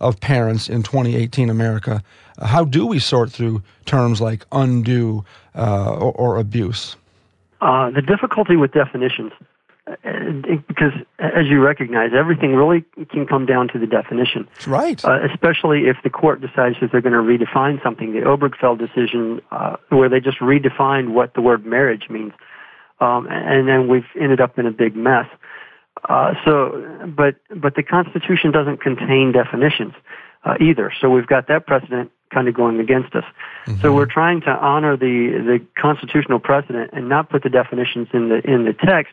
of 0.00 0.18
parents 0.20 0.68
in 0.68 0.82
2018 0.82 1.50
America? 1.50 2.02
How 2.40 2.64
do 2.64 2.86
we 2.86 2.98
sort 2.98 3.30
through 3.30 3.62
terms 3.84 4.20
like 4.20 4.46
undue 4.50 5.24
uh, 5.54 5.92
or, 5.94 6.12
or, 6.12 6.36
abuse? 6.38 6.96
Uh, 7.60 7.90
the 7.90 8.00
difficulty 8.00 8.56
with 8.56 8.72
definitions 8.72 9.32
because 10.02 10.92
as 11.18 11.46
you 11.46 11.60
recognize, 11.60 12.10
everything 12.14 12.54
really 12.54 12.84
can 13.10 13.26
come 13.26 13.46
down 13.46 13.68
to 13.68 13.78
the 13.78 13.86
definition. 13.86 14.46
That's 14.54 14.68
Right. 14.68 15.04
Uh, 15.04 15.18
especially 15.30 15.88
if 15.88 15.96
the 16.04 16.10
court 16.10 16.40
decides 16.40 16.76
that 16.80 16.92
they're 16.92 17.00
going 17.00 17.12
to 17.12 17.44
redefine 17.44 17.82
something. 17.82 18.12
The 18.12 18.20
Obergefell 18.20 18.78
decision, 18.78 19.40
uh, 19.50 19.76
where 19.88 20.08
they 20.08 20.20
just 20.20 20.38
redefined 20.38 21.10
what 21.10 21.34
the 21.34 21.40
word 21.40 21.64
marriage 21.64 22.08
means, 22.08 22.32
um, 23.00 23.26
and 23.30 23.68
then 23.68 23.88
we've 23.88 24.06
ended 24.20 24.40
up 24.40 24.58
in 24.58 24.66
a 24.66 24.70
big 24.70 24.94
mess. 24.94 25.26
Uh, 26.08 26.34
so, 26.44 27.06
but 27.16 27.36
but 27.54 27.74
the 27.74 27.82
Constitution 27.82 28.52
doesn't 28.52 28.80
contain 28.80 29.32
definitions 29.32 29.92
uh, 30.44 30.54
either. 30.60 30.92
So 31.00 31.10
we've 31.10 31.26
got 31.26 31.48
that 31.48 31.66
precedent 31.66 32.10
kind 32.32 32.48
of 32.48 32.54
going 32.54 32.80
against 32.80 33.14
us. 33.14 33.24
Mm-hmm. 33.66 33.80
So 33.80 33.92
we're 33.92 34.06
trying 34.06 34.40
to 34.42 34.50
honor 34.50 34.96
the 34.96 35.42
the 35.44 35.66
constitutional 35.80 36.38
precedent 36.38 36.90
and 36.92 37.08
not 37.08 37.28
put 37.28 37.42
the 37.42 37.50
definitions 37.50 38.08
in 38.12 38.28
the 38.28 38.40
in 38.50 38.64
the 38.64 38.72
text, 38.72 39.12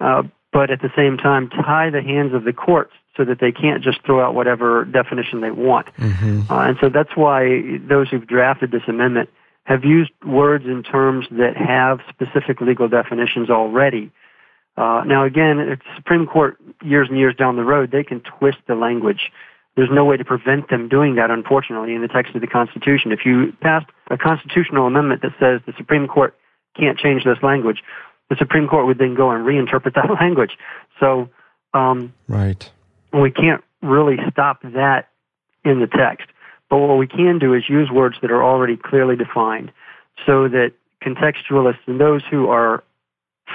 uh, 0.00 0.22
but 0.52 0.70
at 0.70 0.80
the 0.80 0.90
same 0.94 1.16
time 1.16 1.48
tie 1.48 1.90
the 1.90 2.02
hands 2.02 2.34
of 2.34 2.44
the 2.44 2.52
courts 2.52 2.92
so 3.16 3.24
that 3.24 3.40
they 3.40 3.50
can't 3.50 3.82
just 3.82 4.04
throw 4.04 4.24
out 4.24 4.34
whatever 4.34 4.84
definition 4.84 5.40
they 5.40 5.50
want. 5.50 5.86
Mm-hmm. 5.96 6.52
Uh, 6.52 6.68
and 6.68 6.76
so 6.80 6.88
that's 6.88 7.16
why 7.16 7.78
those 7.78 8.08
who've 8.10 8.26
drafted 8.26 8.70
this 8.70 8.82
amendment 8.86 9.30
have 9.66 9.84
used 9.84 10.12
words 10.24 10.64
and 10.64 10.84
terms 10.84 11.26
that 11.30 11.56
have 11.56 12.00
specific 12.08 12.60
legal 12.60 12.88
definitions 12.88 13.50
already. 13.50 14.10
Uh, 14.76 15.02
now, 15.06 15.24
again, 15.24 15.58
if 15.58 15.78
the 15.80 15.96
Supreme 15.96 16.26
Court 16.26 16.58
years 16.82 17.08
and 17.08 17.18
years 17.18 17.34
down 17.34 17.56
the 17.56 17.64
road, 17.64 17.90
they 17.90 18.04
can 18.04 18.20
twist 18.20 18.58
the 18.66 18.74
language 18.74 19.30
there's 19.76 19.90
no 19.92 20.04
way 20.04 20.16
to 20.16 20.24
prevent 20.24 20.70
them 20.70 20.88
doing 20.88 21.14
that, 21.16 21.30
unfortunately, 21.30 21.94
in 21.94 22.00
the 22.00 22.08
text 22.08 22.34
of 22.34 22.40
the 22.40 22.46
Constitution. 22.46 23.12
If 23.12 23.20
you 23.24 23.52
pass 23.60 23.84
a 24.10 24.16
constitutional 24.16 24.86
amendment 24.86 25.20
that 25.22 25.32
says 25.38 25.60
the 25.66 25.74
Supreme 25.76 26.08
Court 26.08 26.34
can't 26.76 26.98
change 26.98 27.24
this 27.24 27.36
language, 27.42 27.82
the 28.30 28.36
Supreme 28.36 28.66
Court 28.68 28.86
would 28.86 28.98
then 28.98 29.14
go 29.14 29.30
and 29.30 29.46
reinterpret 29.46 29.94
that 29.94 30.10
language. 30.20 30.56
So, 30.98 31.28
um, 31.74 32.14
right, 32.26 32.68
we 33.12 33.30
can't 33.30 33.62
really 33.82 34.16
stop 34.30 34.62
that 34.62 35.10
in 35.64 35.78
the 35.78 35.86
text. 35.86 36.26
But 36.68 36.78
what 36.78 36.96
we 36.96 37.06
can 37.06 37.38
do 37.38 37.54
is 37.54 37.68
use 37.68 37.90
words 37.90 38.16
that 38.22 38.30
are 38.30 38.42
already 38.42 38.76
clearly 38.76 39.16
defined, 39.16 39.72
so 40.24 40.48
that 40.48 40.72
contextualists 41.02 41.86
and 41.86 42.00
those 42.00 42.22
who 42.30 42.48
are 42.48 42.82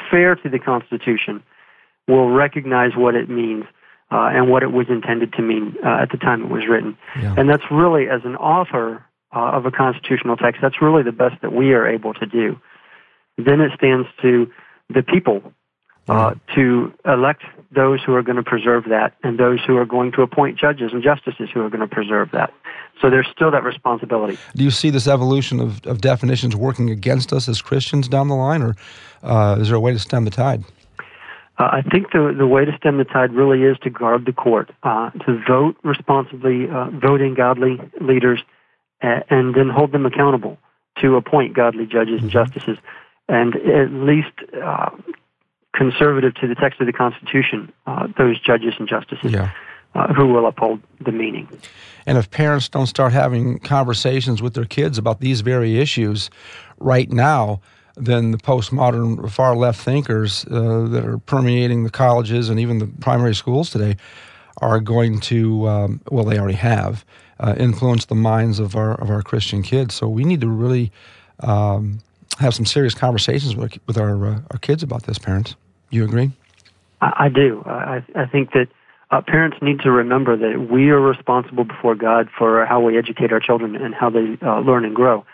fair 0.10 0.36
to 0.36 0.50
the 0.50 0.60
Constitution 0.60 1.44
will 2.08 2.30
recognize 2.30 2.92
what 2.96 3.16
it 3.16 3.30
means 3.30 3.66
uh, 4.12 4.30
and 4.34 4.50
what 4.50 4.64
it 4.64 4.72
was 4.72 4.88
intended 4.90 5.34
to 5.34 5.42
mean 5.42 5.76
uh, 5.86 6.02
at 6.02 6.12
the 6.12 6.18
time 6.18 6.44
it 6.44 6.50
was 6.50 6.64
written. 6.68 6.98
Yeah. 7.20 7.36
And 7.38 7.50
that's 7.50 7.64
really, 7.72 8.08
as 8.10 8.22
an 8.24 8.36
author 8.36 9.06
uh, 9.36 9.40
of 9.40 9.66
a 9.66 9.72
constitutional 9.72 10.38
text, 10.38 10.62
that's 10.62 10.82
really 10.82 11.04
the 11.04 11.12
best 11.12 11.42
that 11.42 11.54
we 11.54 11.74
are 11.74 11.88
able 11.88 12.14
to 12.16 12.26
do. 12.26 12.60
Then 13.38 13.62
it 13.62 13.72
stands 13.78 14.08
to 14.22 14.52
the 14.90 15.04
people 15.04 15.54
uh, 16.08 16.34
to 16.56 16.94
elect 17.06 17.44
those 17.72 18.02
who 18.04 18.14
are 18.14 18.22
going 18.22 18.36
to 18.36 18.44
preserve 18.44 18.86
that 18.90 19.14
and 19.24 19.40
those 19.40 19.60
who 19.66 19.78
are 19.78 19.86
going 19.86 20.12
to 20.12 20.22
appoint 20.22 20.60
judges 20.60 20.92
and 20.94 21.02
justices 21.02 21.50
who 21.54 21.62
are 21.62 21.70
going 21.70 21.88
to 21.88 21.88
preserve 21.88 22.32
that. 22.32 22.54
So 23.02 23.10
there's 23.10 23.28
still 23.34 23.52
that 23.52 23.64
responsibility. 23.64 24.38
Do 24.56 24.64
you 24.64 24.72
see 24.72 24.90
this 24.90 25.08
evolution 25.08 25.60
of, 25.60 25.86
of 25.86 26.02
definitions 26.02 26.56
working 26.56 26.90
against 26.90 27.32
us 27.34 27.48
as 27.48 27.62
Christians 27.62 28.08
down 28.08 28.28
the 28.28 28.36
line, 28.36 28.62
or 28.62 28.76
uh, 29.24 29.58
is 29.60 29.70
there 29.70 29.78
a 29.78 29.80
way 29.80 29.94
to 29.94 30.00
stem 30.00 30.26
the 30.26 30.32
tide? 30.32 30.64
Uh, 31.58 31.64
I 31.64 31.82
think 31.82 32.12
the 32.12 32.34
the 32.36 32.48
way 32.48 32.66
to 32.66 32.76
stem 32.78 32.98
the 32.98 33.04
tide 33.04 33.34
really 33.34 33.64
is 33.64 33.78
to 33.80 33.90
guard 33.90 34.26
the 34.26 34.34
court, 34.34 34.72
uh, 34.84 35.12
to 35.12 35.42
vote 35.48 35.76
responsibly, 35.84 36.70
uh, 36.70 36.90
vote 36.90 37.22
in 37.22 37.36
godly 37.36 37.80
leaders, 38.00 38.42
and, 39.02 39.24
and 39.30 39.56
then 39.56 39.70
hold 39.70 39.92
them 39.92 40.06
accountable 40.06 40.58
to 41.02 41.16
appoint 41.16 41.56
godly 41.56 41.86
judges 41.86 42.22
and 42.22 42.30
mm-hmm. 42.32 42.40
justices, 42.52 42.78
and 43.28 43.56
at 43.56 43.92
least 43.92 44.34
uh, 44.64 44.90
conservative 45.74 46.36
to 46.36 46.48
the 46.48 46.56
text 46.56 46.80
of 46.80 46.88
the 46.88 46.94
Constitution, 46.94 47.72
uh, 47.88 48.08
those 48.18 48.40
judges 48.40 48.74
and 48.80 48.88
justices. 48.88 49.32
Yeah. 49.32 49.52
Uh, 49.94 50.08
who 50.14 50.26
will 50.26 50.48
uphold 50.48 50.80
the 51.02 51.12
meaning. 51.12 51.50
And 52.06 52.18
if 52.18 52.32
parents 52.32 52.70
don't 52.70 52.88
start 52.88 53.12
having 53.12 53.60
conversations 53.60 54.42
with 54.42 54.54
their 54.54 54.64
kids 54.64 54.98
about 54.98 55.20
these 55.20 55.42
very 55.42 55.80
issues 55.80 56.30
right 56.80 57.12
now, 57.12 57.60
then 57.98 58.32
the 58.32 58.38
postmodern 58.38 59.30
far 59.30 59.54
left 59.54 59.82
thinkers 59.82 60.46
uh, 60.46 60.88
that 60.90 61.06
are 61.06 61.18
permeating 61.18 61.84
the 61.84 61.90
colleges 61.90 62.48
and 62.48 62.58
even 62.58 62.78
the 62.78 62.88
primary 63.02 63.36
schools 63.36 63.70
today 63.70 63.98
are 64.62 64.80
going 64.80 65.20
to, 65.20 65.68
um, 65.68 66.02
well, 66.10 66.24
they 66.24 66.40
already 66.40 66.56
have, 66.56 67.04
uh, 67.42 67.56
influence 67.58 68.06
the 68.06 68.16
minds 68.16 68.60
of 68.60 68.78
our, 68.78 68.94
of 69.02 69.10
our 69.10 69.22
Christian 69.22 69.62
kids. 69.62 69.94
So 69.94 70.08
we 70.08 70.24
need 70.24 70.40
to 70.40 70.48
really 70.48 70.90
um, 71.42 72.00
have 72.40 72.54
some 72.54 72.66
serious 72.66 72.94
conversations 72.94 73.56
with, 73.56 73.78
with 73.88 73.98
our, 73.98 74.26
uh, 74.26 74.40
our 74.52 74.58
kids 74.60 74.84
about 74.84 75.04
this, 75.04 75.18
parents. 75.18 75.56
You 75.92 76.04
agree? 76.06 76.32
I, 77.02 77.26
I 77.26 77.30
do. 77.30 77.64
I, 77.66 78.04
I 78.16 78.26
think 78.26 78.54
that 78.54 78.68
uh, 79.12 79.22
parents 79.22 79.58
need 79.62 79.82
to 79.82 79.92
remember 79.92 80.38
that 80.38 80.70
we 80.72 80.90
are 80.90 81.00
responsible 81.00 81.66
before 81.66 81.96
God 81.96 82.30
for 82.36 82.66
how 82.66 82.80
we 82.80 82.98
educate 82.98 83.32
our 83.32 83.40
children 83.40 83.76
and 83.76 83.94
how 83.94 84.10
they 84.10 84.38
uh, 84.42 84.60
learn 84.60 84.86
and 84.86 84.96
grow. 84.96 85.26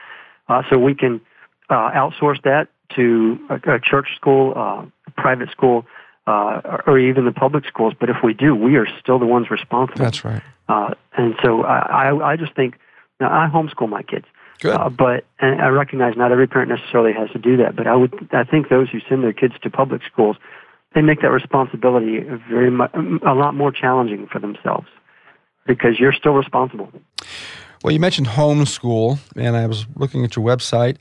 Uh, 0.50 0.64
so 0.70 0.78
we 0.78 0.96
can 0.96 1.22
uh, 1.70 1.92
outsource 1.92 2.42
that 2.44 2.70
to 2.96 3.40
a, 3.50 3.76
a 3.76 3.80
church 3.80 4.08
school, 4.16 4.54
uh, 4.56 4.86
private 5.16 5.52
school, 5.52 5.86
uh, 6.26 6.80
or 6.88 6.98
even 7.00 7.26
the 7.26 7.32
public 7.32 7.66
schools. 7.66 7.94
But 7.98 8.10
if 8.10 8.18
we 8.24 8.34
do, 8.34 8.56
we 8.56 8.76
are 8.76 8.88
still 9.00 9.20
the 9.20 9.26
ones 9.26 9.50
responsible. 9.50 10.04
That's 10.04 10.26
right. 10.26 10.42
Uh, 10.68 10.94
and 11.16 11.36
so 11.44 11.64
I, 11.64 12.10
I, 12.10 12.32
I 12.34 12.36
just 12.36 12.54
think 12.56 12.78
now 13.20 13.30
I 13.30 13.50
homeschool 13.50 13.90
my 13.90 14.04
kids. 14.04 14.26
Good. 14.60 14.76
Uh, 14.76 14.90
but 14.90 15.26
and 15.40 15.62
I 15.62 15.68
recognize 15.68 16.16
not 16.18 16.32
every 16.32 16.48
parent 16.48 16.70
necessarily 16.70 17.14
has 17.14 17.30
to 17.32 17.40
do 17.40 17.58
that. 17.58 17.76
But 17.76 17.88
I 17.88 17.96
would 17.96 18.14
I 18.32 18.44
think 18.44 18.70
those 18.70 18.90
who 18.90 19.00
send 19.08 19.24
their 19.24 19.34
kids 19.34 19.54
to 19.62 19.70
public 19.70 20.02
schools, 20.12 20.38
they 20.96 21.02
make 21.02 21.22
that 21.22 21.32
responsibility 21.32 22.22
very 22.50 22.72
much 22.72 22.92
a 22.94 23.34
lot 23.34 23.54
more 23.54 23.72
challenging 23.72 24.28
for 24.32 24.40
themselves 24.40 24.88
because 25.68 26.00
you're 26.00 26.14
still 26.14 26.34
responsible. 26.34 26.92
Well, 27.84 27.94
you 27.94 28.00
mentioned 28.00 28.28
homeschool, 28.28 29.20
and 29.36 29.56
I 29.56 29.68
was 29.68 29.86
looking 29.96 30.24
at 30.26 30.36
your 30.36 30.44
website. 30.44 30.98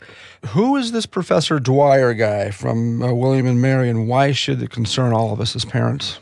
Who 0.49 0.77
is 0.77 0.93
this 0.93 1.07
Professor 1.07 1.59
Dwyer 1.59 2.13
guy 2.13 2.51
from 2.51 3.03
uh, 3.03 3.15
William 3.15 3.47
and 3.47 3.63
Mary, 3.63 3.89
and 3.89 4.07
why 4.07 4.33
should 4.33 4.63
it 4.63 4.71
concern 4.71 5.15
all 5.15 5.33
of 5.33 5.41
us 5.41 5.57
as 5.57 5.65
parents? 5.65 6.21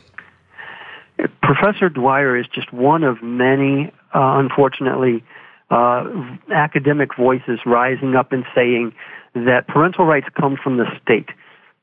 Professor 1.41 1.89
Dwyer 1.89 2.37
is 2.37 2.45
just 2.47 2.71
one 2.71 3.03
of 3.03 3.21
many, 3.21 3.91
uh, 4.13 4.39
unfortunately, 4.39 5.23
uh, 5.69 6.05
academic 6.53 7.15
voices 7.15 7.59
rising 7.65 8.15
up 8.15 8.31
and 8.31 8.45
saying 8.53 8.93
that 9.33 9.67
parental 9.67 10.05
rights 10.05 10.27
come 10.39 10.57
from 10.61 10.77
the 10.77 10.85
state. 11.01 11.29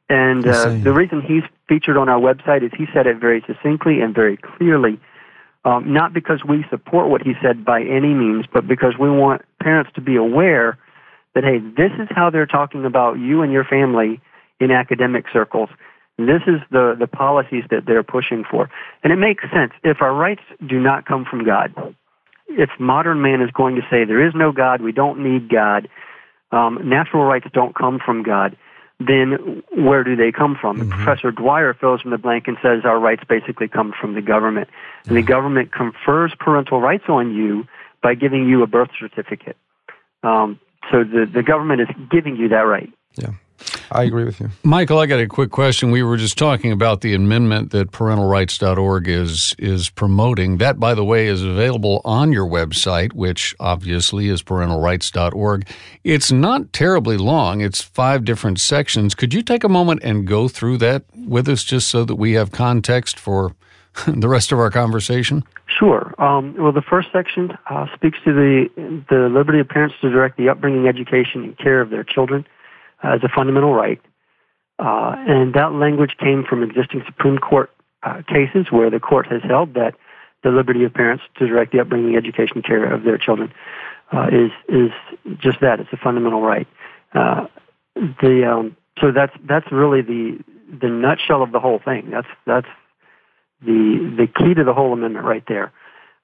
And 0.08 0.46
uh, 0.46 0.74
the 0.82 0.92
reason 0.92 1.22
he's 1.22 1.42
featured 1.68 1.96
on 1.96 2.08
our 2.08 2.20
website 2.20 2.62
is 2.62 2.70
he 2.76 2.86
said 2.92 3.06
it 3.06 3.18
very 3.18 3.42
succinctly 3.46 4.00
and 4.00 4.14
very 4.14 4.36
clearly 4.36 5.00
um, 5.64 5.92
not 5.92 6.12
because 6.12 6.40
we 6.46 6.64
support 6.70 7.08
what 7.08 7.22
he 7.22 7.34
said 7.42 7.64
by 7.64 7.82
any 7.82 8.14
means, 8.14 8.46
but 8.52 8.66
because 8.66 8.94
we 8.98 9.10
want 9.10 9.42
parents 9.60 9.92
to 9.94 10.00
be 10.00 10.16
aware 10.16 10.78
that, 11.34 11.44
hey, 11.44 11.58
this 11.58 11.92
is 11.98 12.08
how 12.10 12.30
they're 12.30 12.46
talking 12.46 12.84
about 12.84 13.18
you 13.18 13.42
and 13.42 13.52
your 13.52 13.64
family 13.64 14.20
in 14.60 14.70
academic 14.70 15.26
circles. 15.32 15.68
This 16.18 16.42
is 16.46 16.60
the, 16.70 16.94
the 16.98 17.06
policies 17.06 17.64
that 17.70 17.86
they're 17.86 18.02
pushing 18.02 18.44
for. 18.48 18.70
And 19.02 19.12
it 19.12 19.16
makes 19.16 19.44
sense. 19.52 19.72
If 19.82 20.02
our 20.02 20.14
rights 20.14 20.42
do 20.66 20.78
not 20.78 21.06
come 21.06 21.24
from 21.28 21.44
God, 21.44 21.72
if 22.58 22.70
modern 22.78 23.22
man 23.22 23.40
is 23.40 23.50
going 23.50 23.76
to 23.76 23.82
say 23.90 24.04
there 24.04 24.26
is 24.26 24.34
no 24.34 24.52
God, 24.52 24.80
we 24.80 24.92
don't 24.92 25.22
need 25.22 25.48
God, 25.48 25.88
um, 26.50 26.88
natural 26.88 27.24
rights 27.24 27.46
don't 27.52 27.74
come 27.74 27.98
from 28.04 28.22
God, 28.22 28.56
then 29.00 29.62
where 29.74 30.04
do 30.04 30.16
they 30.16 30.30
come 30.32 30.56
from? 30.60 30.78
Mm-hmm. 30.78 30.90
Professor 30.90 31.30
Dwyer 31.30 31.74
fills 31.74 32.02
in 32.04 32.10
the 32.10 32.18
blank 32.18 32.46
and 32.46 32.56
says 32.62 32.84
our 32.84 32.98
rights 32.98 33.22
basically 33.28 33.68
come 33.68 33.92
from 33.98 34.14
the 34.14 34.22
government. 34.22 34.68
And 35.06 35.16
the 35.16 35.22
government 35.22 35.72
confers 35.72 36.32
parental 36.38 36.80
rights 36.80 37.04
on 37.08 37.34
you 37.34 37.66
by 38.02 38.14
giving 38.14 38.48
you 38.48 38.62
a 38.62 38.66
birth 38.66 38.90
certificate. 38.98 39.56
Um, 40.22 40.60
so 40.90 41.04
the, 41.04 41.26
the 41.32 41.42
government 41.42 41.80
is 41.80 41.88
giving 42.10 42.36
you 42.36 42.48
that 42.50 42.66
right. 42.66 42.92
Yeah. 43.16 43.30
I 43.90 44.04
agree 44.04 44.24
with 44.24 44.40
you. 44.40 44.50
Michael, 44.62 44.98
I 44.98 45.06
got 45.06 45.20
a 45.20 45.26
quick 45.26 45.50
question. 45.50 45.90
We 45.90 46.02
were 46.02 46.16
just 46.16 46.38
talking 46.38 46.72
about 46.72 47.02
the 47.02 47.14
amendment 47.14 47.70
that 47.72 47.92
parentalrights.org 47.92 49.08
is 49.08 49.54
is 49.58 49.90
promoting. 49.90 50.58
That 50.58 50.80
by 50.80 50.94
the 50.94 51.04
way 51.04 51.26
is 51.26 51.42
available 51.42 52.00
on 52.04 52.32
your 52.32 52.46
website, 52.46 53.12
which 53.12 53.54
obviously 53.60 54.28
is 54.28 54.42
parentalrights.org. 54.42 55.68
It's 56.04 56.32
not 56.32 56.72
terribly 56.72 57.16
long. 57.16 57.60
It's 57.60 57.82
5 57.82 58.24
different 58.24 58.60
sections. 58.60 59.14
Could 59.14 59.34
you 59.34 59.42
take 59.42 59.64
a 59.64 59.68
moment 59.68 60.02
and 60.02 60.26
go 60.26 60.48
through 60.48 60.78
that 60.78 61.04
with 61.14 61.48
us 61.48 61.62
just 61.62 61.88
so 61.88 62.04
that 62.04 62.16
we 62.16 62.32
have 62.32 62.50
context 62.50 63.18
for 63.18 63.54
the 64.06 64.28
rest 64.28 64.52
of 64.52 64.58
our 64.58 64.70
conversation? 64.70 65.44
Sure. 65.66 66.14
Um, 66.18 66.54
well, 66.58 66.72
the 66.72 66.82
first 66.82 67.08
section 67.12 67.56
uh, 67.68 67.86
speaks 67.94 68.18
to 68.24 68.32
the 68.32 69.04
the 69.10 69.28
liberty 69.28 69.60
of 69.60 69.68
parents 69.68 69.94
to 70.00 70.10
direct 70.10 70.36
the 70.36 70.48
upbringing, 70.48 70.86
education, 70.86 71.44
and 71.44 71.58
care 71.58 71.80
of 71.80 71.90
their 71.90 72.04
children 72.04 72.46
as 73.02 73.22
a 73.22 73.28
fundamental 73.28 73.74
right. 73.74 74.00
Uh, 74.78 75.14
and 75.28 75.54
that 75.54 75.72
language 75.72 76.16
came 76.18 76.44
from 76.48 76.62
existing 76.62 77.02
Supreme 77.06 77.38
Court 77.38 77.70
uh, 78.02 78.22
cases 78.26 78.66
where 78.70 78.90
the 78.90 78.98
court 78.98 79.26
has 79.26 79.42
held 79.42 79.74
that 79.74 79.94
the 80.42 80.50
liberty 80.50 80.84
of 80.84 80.92
parents 80.92 81.22
to 81.36 81.46
direct 81.46 81.72
the 81.72 81.80
upbringing, 81.80 82.16
education, 82.16 82.62
care 82.62 82.92
of 82.92 83.04
their 83.04 83.16
children 83.16 83.52
uh, 84.12 84.26
is 84.32 84.50
is 84.68 84.90
just 85.38 85.60
that. 85.60 85.80
It's 85.80 85.92
a 85.92 85.96
fundamental 85.96 86.42
right. 86.42 86.66
Uh, 87.14 87.46
the 87.94 88.50
um, 88.50 88.76
so 89.00 89.12
that's 89.12 89.32
that's 89.48 89.70
really 89.70 90.02
the 90.02 90.38
the 90.80 90.88
nutshell 90.88 91.42
of 91.42 91.52
the 91.52 91.60
whole 91.60 91.80
thing. 91.84 92.10
That's 92.10 92.26
that's 92.44 92.66
the 93.60 94.14
the 94.16 94.26
key 94.26 94.54
to 94.54 94.64
the 94.64 94.74
whole 94.74 94.92
amendment 94.92 95.24
right 95.24 95.44
there. 95.46 95.72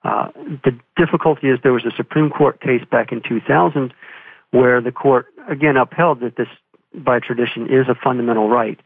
Uh, 0.05 0.31
the 0.65 0.79
difficulty 0.97 1.49
is 1.49 1.59
there 1.63 1.73
was 1.73 1.85
a 1.85 1.95
Supreme 1.97 2.31
Court 2.31 2.61
case 2.61 2.83
back 2.91 3.11
in 3.13 3.21
2000 3.21 3.93
where 4.51 4.81
the 4.81 4.93
court 4.93 5.27
again 5.49 5.77
upheld 5.77 6.21
that 6.21 6.37
this 6.37 6.49
by 6.95 7.19
tradition 7.21 7.67
is 7.67 7.89
a 7.89 7.95
fundamental 7.95 8.49
right. 8.49 8.79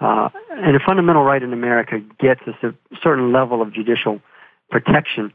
Uh, 0.00 0.28
and 0.50 0.76
a 0.76 0.80
fundamental 0.84 1.24
right 1.24 1.42
in 1.42 1.52
America 1.52 2.00
gets 2.20 2.40
a 2.46 2.74
certain 3.02 3.32
level 3.32 3.60
of 3.60 3.72
judicial 3.72 4.20
protection, 4.70 5.32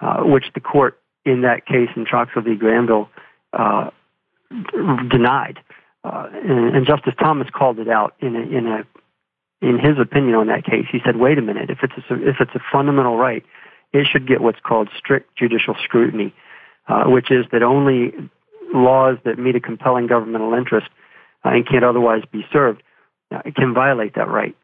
uh, 0.00 0.18
which 0.22 0.44
the 0.54 0.60
court 0.60 1.00
in 1.24 1.42
that 1.42 1.66
case 1.66 1.88
in 1.96 2.04
Troxel 2.04 2.44
v. 2.44 2.54
Granville 2.56 3.08
uh, 3.52 3.90
denied. 5.08 5.60
Uh, 6.04 6.28
and, 6.32 6.76
and, 6.76 6.86
Justice 6.86 7.14
Thomas 7.18 7.48
called 7.54 7.78
it 7.78 7.88
out 7.88 8.14
in 8.20 8.34
a, 8.34 8.40
in 8.40 8.66
a 8.66 8.84
in 9.64 9.78
his 9.78 9.98
opinion 10.00 10.34
on 10.34 10.48
that 10.48 10.64
case. 10.64 10.86
He 10.90 10.98
said, 11.04 11.16
"Wait 11.16 11.38
a 11.38 11.42
minute. 11.42 11.70
If 11.70 11.78
it's 11.84 11.92
a, 12.10 12.28
if 12.28 12.36
it's 12.40 12.50
a 12.56 12.60
fundamental 12.72 13.16
right, 13.16 13.44
it 13.92 14.08
should 14.10 14.26
get 14.26 14.40
what's 14.40 14.58
called 14.60 14.88
strict 14.96 15.36
judicial 15.36 15.76
scrutiny, 15.84 16.34
uh, 16.88 17.04
which 17.04 17.30
is 17.30 17.46
that 17.52 17.62
only 17.62 18.12
laws 18.74 19.16
that 19.24 19.38
meet 19.38 19.54
a 19.54 19.60
compelling 19.60 20.08
governmental 20.08 20.54
interest 20.54 20.88
and 21.44 21.68
can't 21.68 21.84
otherwise 21.84 22.22
be 22.30 22.44
served 22.52 22.82
uh, 23.32 23.42
can 23.56 23.74
violate 23.74 24.14
that 24.14 24.28
right. 24.28 24.56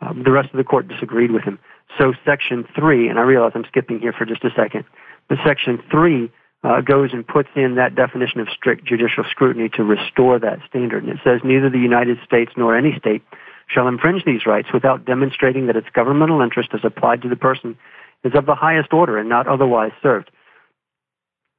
Um, 0.00 0.22
the 0.24 0.30
rest 0.30 0.50
of 0.52 0.56
the 0.56 0.64
court 0.64 0.88
disagreed 0.88 1.30
with 1.30 1.42
him. 1.42 1.58
So 1.98 2.12
Section 2.24 2.66
3, 2.74 3.08
and 3.08 3.18
I 3.18 3.22
realize 3.22 3.52
I'm 3.54 3.64
skipping 3.68 4.00
here 4.00 4.12
for 4.12 4.24
just 4.24 4.44
a 4.44 4.50
second, 4.56 4.84
but 5.28 5.38
Section 5.44 5.82
3 5.90 6.30
uh, 6.62 6.80
goes 6.82 7.10
and 7.12 7.26
puts 7.26 7.48
in 7.56 7.76
that 7.76 7.94
definition 7.94 8.40
of 8.40 8.48
strict 8.48 8.84
judicial 8.84 9.24
scrutiny 9.30 9.68
to 9.70 9.82
restore 9.82 10.38
that 10.38 10.58
standard. 10.68 11.04
And 11.04 11.12
it 11.12 11.18
says 11.24 11.40
neither 11.44 11.70
the 11.70 11.78
United 11.78 12.18
States 12.24 12.52
nor 12.56 12.76
any 12.76 12.96
state 12.98 13.22
shall 13.66 13.88
infringe 13.88 14.24
these 14.24 14.46
rights 14.46 14.68
without 14.72 15.04
demonstrating 15.04 15.66
that 15.66 15.76
its 15.76 15.88
governmental 15.92 16.40
interest 16.40 16.70
as 16.74 16.80
applied 16.84 17.22
to 17.22 17.28
the 17.28 17.36
person 17.36 17.78
is 18.24 18.32
of 18.34 18.46
the 18.46 18.54
highest 18.54 18.92
order 18.92 19.18
and 19.18 19.28
not 19.28 19.46
otherwise 19.46 19.92
served. 20.02 20.30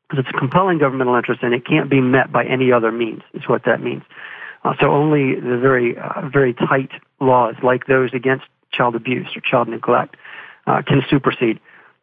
Because 0.09 0.25
it's 0.25 0.35
a 0.35 0.39
compelling 0.39 0.77
governmental 0.77 1.15
interest 1.15 1.41
and 1.41 1.53
it 1.53 1.65
can't 1.65 1.89
be 1.89 2.01
met 2.01 2.31
by 2.31 2.43
any 2.43 2.71
other 2.71 2.91
means, 2.91 3.21
is 3.33 3.47
what 3.47 3.63
that 3.65 3.81
means. 3.81 4.03
Uh, 4.63 4.73
so 4.79 4.91
only 4.91 5.35
the 5.35 5.57
very, 5.57 5.97
uh, 5.97 6.29
very 6.31 6.53
tight 6.53 6.91
laws 7.19 7.55
like 7.63 7.87
those 7.87 8.13
against 8.13 8.45
child 8.71 8.95
abuse 8.95 9.27
or 9.35 9.41
child 9.41 9.67
neglect 9.67 10.15
uh, 10.67 10.81
can 10.85 11.01
supersede 11.09 11.59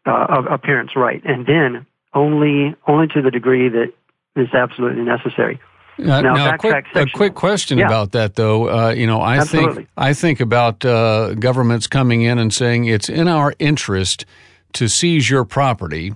uh, 0.06 0.26
a, 0.28 0.54
a 0.54 0.58
parent's 0.58 0.96
right. 0.96 1.22
And 1.24 1.46
then 1.46 1.86
only, 2.14 2.74
only 2.86 3.06
to 3.08 3.22
the 3.22 3.30
degree 3.30 3.68
that 3.68 3.92
is 4.36 4.48
absolutely 4.52 5.02
necessary. 5.02 5.60
Uh, 5.98 6.20
now, 6.20 6.34
now 6.34 6.54
a, 6.54 6.58
quick, 6.58 6.86
a 6.94 7.06
quick 7.06 7.34
question 7.34 7.78
yeah. 7.78 7.86
about 7.86 8.12
that, 8.12 8.36
though. 8.36 8.68
Uh, 8.68 8.90
you 8.90 9.06
know, 9.06 9.20
I 9.20 9.38
Absolutely. 9.38 9.74
think 9.74 9.88
I 9.96 10.14
think 10.14 10.40
about 10.40 10.84
uh, 10.84 11.34
governments 11.34 11.88
coming 11.88 12.22
in 12.22 12.38
and 12.38 12.54
saying 12.54 12.84
it's 12.84 13.08
in 13.08 13.26
our 13.26 13.52
interest 13.58 14.24
to 14.74 14.88
seize 14.88 15.28
your 15.28 15.44
property 15.44 16.14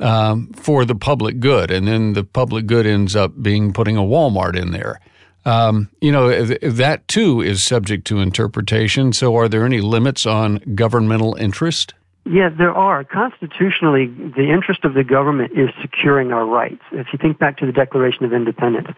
um, 0.00 0.48
for 0.52 0.84
the 0.84 0.94
public 0.94 1.40
good, 1.40 1.70
and 1.70 1.88
then 1.88 2.12
the 2.12 2.24
public 2.24 2.66
good 2.66 2.86
ends 2.86 3.16
up 3.16 3.42
being 3.42 3.72
putting 3.72 3.96
a 3.96 4.02
Walmart 4.02 4.54
in 4.54 4.72
there. 4.72 5.00
Um, 5.44 5.90
you 6.00 6.12
know, 6.12 6.44
that 6.44 7.08
too 7.08 7.40
is 7.40 7.64
subject 7.64 8.06
to 8.08 8.20
interpretation. 8.20 9.12
So, 9.12 9.36
are 9.36 9.48
there 9.48 9.64
any 9.64 9.80
limits 9.80 10.24
on 10.26 10.60
governmental 10.74 11.34
interest? 11.34 11.94
Yeah, 12.24 12.50
there 12.50 12.72
are. 12.72 13.02
Constitutionally, 13.02 14.06
the 14.06 14.52
interest 14.52 14.84
of 14.84 14.94
the 14.94 15.02
government 15.02 15.52
is 15.58 15.70
securing 15.80 16.32
our 16.32 16.46
rights. 16.46 16.82
If 16.92 17.08
you 17.12 17.18
think 17.18 17.38
back 17.38 17.56
to 17.58 17.66
the 17.66 17.72
Declaration 17.72 18.24
of 18.24 18.32
Independence, 18.32 18.88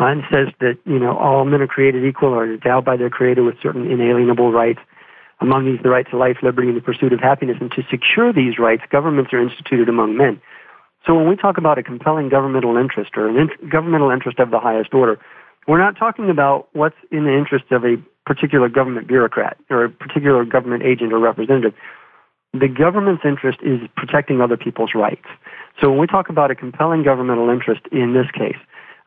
uh, 0.00 0.06
it 0.06 0.24
says 0.30 0.48
that, 0.60 0.78
you 0.86 0.98
know, 0.98 1.16
all 1.18 1.44
men 1.44 1.60
are 1.60 1.66
created 1.66 2.06
equal 2.06 2.30
or 2.30 2.44
endowed 2.44 2.86
by 2.86 2.96
their 2.96 3.10
Creator 3.10 3.42
with 3.42 3.56
certain 3.62 3.90
inalienable 3.90 4.50
rights. 4.50 4.80
Among 5.40 5.66
these, 5.66 5.80
the 5.82 5.90
right 5.90 6.08
to 6.10 6.16
life, 6.16 6.38
liberty, 6.42 6.68
and 6.68 6.76
the 6.76 6.82
pursuit 6.82 7.12
of 7.12 7.20
happiness. 7.20 7.58
And 7.60 7.70
to 7.72 7.82
secure 7.90 8.32
these 8.32 8.58
rights, 8.58 8.82
governments 8.90 9.32
are 9.32 9.40
instituted 9.40 9.88
among 9.88 10.16
men. 10.16 10.40
So 11.06 11.14
when 11.14 11.28
we 11.28 11.36
talk 11.36 11.58
about 11.58 11.78
a 11.78 11.82
compelling 11.82 12.28
governmental 12.28 12.76
interest 12.76 13.12
or 13.16 13.28
in- 13.28 13.50
governmental 13.70 14.10
interest 14.10 14.38
of 14.38 14.50
the 14.50 14.58
highest 14.58 14.92
order, 14.94 15.18
we're 15.70 15.78
not 15.78 15.96
talking 15.96 16.30
about 16.30 16.68
what's 16.72 16.96
in 17.12 17.22
the 17.22 17.38
interest 17.38 17.66
of 17.70 17.84
a 17.84 17.94
particular 18.26 18.68
government 18.68 19.06
bureaucrat 19.06 19.56
or 19.70 19.84
a 19.84 19.88
particular 19.88 20.44
government 20.44 20.82
agent 20.82 21.12
or 21.12 21.20
representative. 21.20 21.72
The 22.52 22.66
government's 22.66 23.22
interest 23.24 23.60
is 23.62 23.78
protecting 23.96 24.40
other 24.40 24.56
people's 24.56 24.96
rights. 24.96 25.26
So 25.80 25.88
when 25.90 26.00
we 26.00 26.08
talk 26.08 26.28
about 26.28 26.50
a 26.50 26.56
compelling 26.56 27.04
governmental 27.04 27.48
interest 27.50 27.82
in 27.92 28.14
this 28.14 28.28
case, 28.32 28.56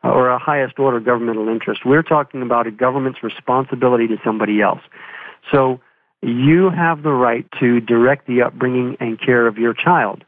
uh, 0.02 0.08
or 0.08 0.30
a 0.30 0.38
highest 0.38 0.78
order 0.78 1.00
governmental 1.00 1.50
interest, 1.50 1.82
we're 1.84 2.02
talking 2.02 2.40
about 2.40 2.66
a 2.66 2.70
government's 2.70 3.22
responsibility 3.22 4.06
to 4.06 4.16
somebody 4.24 4.62
else. 4.62 4.80
So 5.52 5.80
you 6.22 6.70
have 6.70 7.02
the 7.02 7.12
right 7.12 7.46
to 7.60 7.80
direct 7.80 8.26
the 8.26 8.40
upbringing 8.40 8.96
and 9.00 9.20
care 9.20 9.46
of 9.46 9.58
your 9.58 9.74
child. 9.74 10.24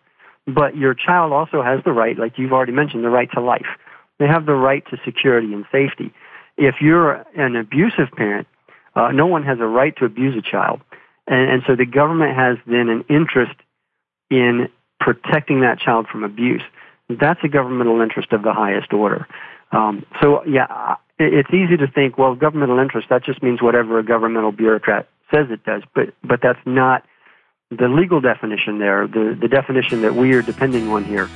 But 0.46 0.76
your 0.76 0.92
child 0.92 1.32
also 1.32 1.62
has 1.62 1.82
the 1.82 1.92
right, 1.92 2.18
like 2.18 2.34
you've 2.36 2.52
already 2.52 2.72
mentioned, 2.72 3.04
the 3.04 3.08
right 3.08 3.30
to 3.32 3.40
life. 3.40 3.78
They 4.18 4.26
have 4.26 4.44
the 4.44 4.54
right 4.54 4.84
to 4.90 4.98
security 5.02 5.54
and 5.54 5.64
safety. 5.72 6.12
If 6.56 6.76
you're 6.80 7.24
an 7.36 7.56
abusive 7.56 8.10
parent, 8.16 8.46
uh, 8.94 9.12
no 9.12 9.26
one 9.26 9.42
has 9.44 9.58
a 9.60 9.66
right 9.66 9.94
to 9.98 10.04
abuse 10.04 10.34
a 10.36 10.42
child. 10.42 10.80
And, 11.26 11.50
and 11.50 11.62
so 11.66 11.76
the 11.76 11.86
government 11.86 12.36
has 12.36 12.56
then 12.66 12.88
an 12.88 13.04
interest 13.08 13.54
in 14.30 14.68
protecting 14.98 15.60
that 15.60 15.78
child 15.78 16.06
from 16.10 16.24
abuse. 16.24 16.62
That's 17.08 17.40
a 17.44 17.48
governmental 17.48 18.00
interest 18.00 18.32
of 18.32 18.42
the 18.42 18.52
highest 18.52 18.92
order. 18.92 19.26
Um, 19.70 20.04
so, 20.20 20.44
yeah, 20.44 20.96
it's 21.18 21.50
easy 21.50 21.76
to 21.76 21.86
think, 21.86 22.18
well, 22.18 22.34
governmental 22.34 22.78
interest, 22.78 23.08
that 23.10 23.24
just 23.24 23.42
means 23.42 23.62
whatever 23.62 23.98
a 23.98 24.04
governmental 24.04 24.52
bureaucrat 24.52 25.08
says 25.30 25.46
it 25.50 25.64
does, 25.64 25.82
but, 25.94 26.14
but 26.22 26.40
that's 26.42 26.58
not 26.64 27.04
the 27.70 27.88
legal 27.88 28.20
definition 28.20 28.78
there. 28.78 29.06
The, 29.06 29.36
the 29.40 29.48
definition 29.48 30.02
that 30.02 30.14
we 30.14 30.32
are 30.34 30.42
depending 30.42 30.88
on 30.88 31.04
here 31.04 31.28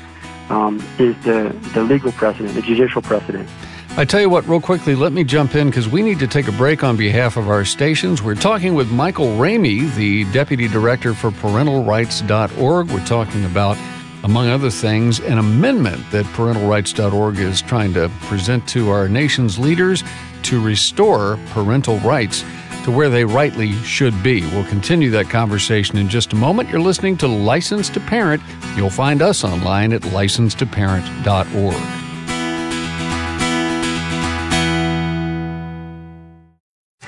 um, 0.48 0.76
is 0.98 1.16
the, 1.24 1.56
the 1.74 1.82
legal 1.82 2.12
precedent, 2.12 2.54
the 2.54 2.62
judicial 2.62 3.02
precedent. 3.02 3.48
I 3.96 4.04
tell 4.04 4.20
you 4.20 4.30
what, 4.30 4.46
real 4.46 4.60
quickly, 4.60 4.94
let 4.94 5.12
me 5.12 5.24
jump 5.24 5.56
in 5.56 5.68
because 5.68 5.88
we 5.88 6.00
need 6.00 6.20
to 6.20 6.26
take 6.26 6.46
a 6.46 6.52
break 6.52 6.84
on 6.84 6.96
behalf 6.96 7.36
of 7.36 7.48
our 7.48 7.64
stations. 7.64 8.22
We're 8.22 8.36
talking 8.36 8.74
with 8.74 8.90
Michael 8.90 9.36
Ramey, 9.36 9.92
the 9.96 10.24
Deputy 10.32 10.68
Director 10.68 11.12
for 11.12 11.30
ParentalRights.org. 11.32 12.90
We're 12.90 13.04
talking 13.04 13.44
about, 13.44 13.76
among 14.22 14.48
other 14.48 14.70
things, 14.70 15.18
an 15.18 15.38
amendment 15.38 16.08
that 16.12 16.24
ParentalRights.org 16.26 17.40
is 17.40 17.60
trying 17.60 17.92
to 17.94 18.08
present 18.22 18.66
to 18.68 18.90
our 18.90 19.08
nation's 19.08 19.58
leaders 19.58 20.04
to 20.44 20.62
restore 20.62 21.38
parental 21.48 21.98
rights 21.98 22.44
to 22.84 22.92
where 22.92 23.10
they 23.10 23.24
rightly 23.24 23.72
should 23.82 24.22
be. 24.22 24.42
We'll 24.52 24.64
continue 24.64 25.10
that 25.10 25.28
conversation 25.28 25.98
in 25.98 26.08
just 26.08 26.32
a 26.32 26.36
moment. 26.36 26.70
You're 26.70 26.80
listening 26.80 27.18
to 27.18 27.28
License 27.28 27.90
to 27.90 28.00
Parent. 28.00 28.40
You'll 28.76 28.88
find 28.88 29.20
us 29.20 29.44
online 29.44 29.92
at 29.92 30.02
license2parent.org. 30.02 32.09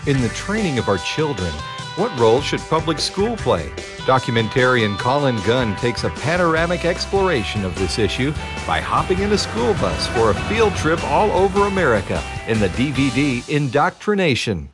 In 0.04 0.20
the 0.20 0.30
training 0.30 0.78
of 0.78 0.88
our 0.88 0.98
children, 0.98 1.52
what 1.94 2.18
role 2.18 2.40
should 2.40 2.58
public 2.62 2.98
school 2.98 3.36
play? 3.36 3.68
Documentarian 3.98 4.98
Colin 4.98 5.36
Gunn 5.46 5.76
takes 5.76 6.02
a 6.02 6.10
panoramic 6.10 6.84
exploration 6.84 7.64
of 7.64 7.72
this 7.78 8.00
issue 8.00 8.32
by 8.66 8.80
hopping 8.80 9.20
in 9.20 9.30
a 9.30 9.38
school 9.38 9.74
bus 9.74 10.08
for 10.08 10.30
a 10.30 10.34
field 10.48 10.74
trip 10.74 11.00
all 11.04 11.30
over 11.30 11.68
America 11.68 12.20
in 12.48 12.58
the 12.58 12.66
DVD 12.70 13.48
Indoctrination. 13.48 14.71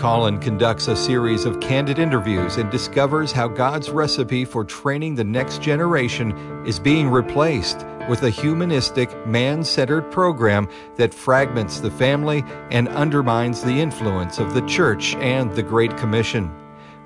Colin 0.00 0.38
conducts 0.38 0.88
a 0.88 0.96
series 0.96 1.44
of 1.44 1.60
candid 1.60 1.98
interviews 1.98 2.56
and 2.56 2.70
discovers 2.70 3.32
how 3.32 3.46
God's 3.46 3.90
recipe 3.90 4.46
for 4.46 4.64
training 4.64 5.14
the 5.14 5.24
next 5.24 5.60
generation 5.60 6.32
is 6.66 6.78
being 6.78 7.10
replaced 7.10 7.84
with 8.08 8.22
a 8.22 8.30
humanistic, 8.30 9.14
man 9.26 9.62
centered 9.62 10.10
program 10.10 10.66
that 10.96 11.12
fragments 11.12 11.80
the 11.80 11.90
family 11.90 12.42
and 12.70 12.88
undermines 12.88 13.62
the 13.62 13.78
influence 13.78 14.38
of 14.38 14.54
the 14.54 14.66
church 14.66 15.14
and 15.16 15.52
the 15.52 15.62
Great 15.62 15.94
Commission. 15.98 16.50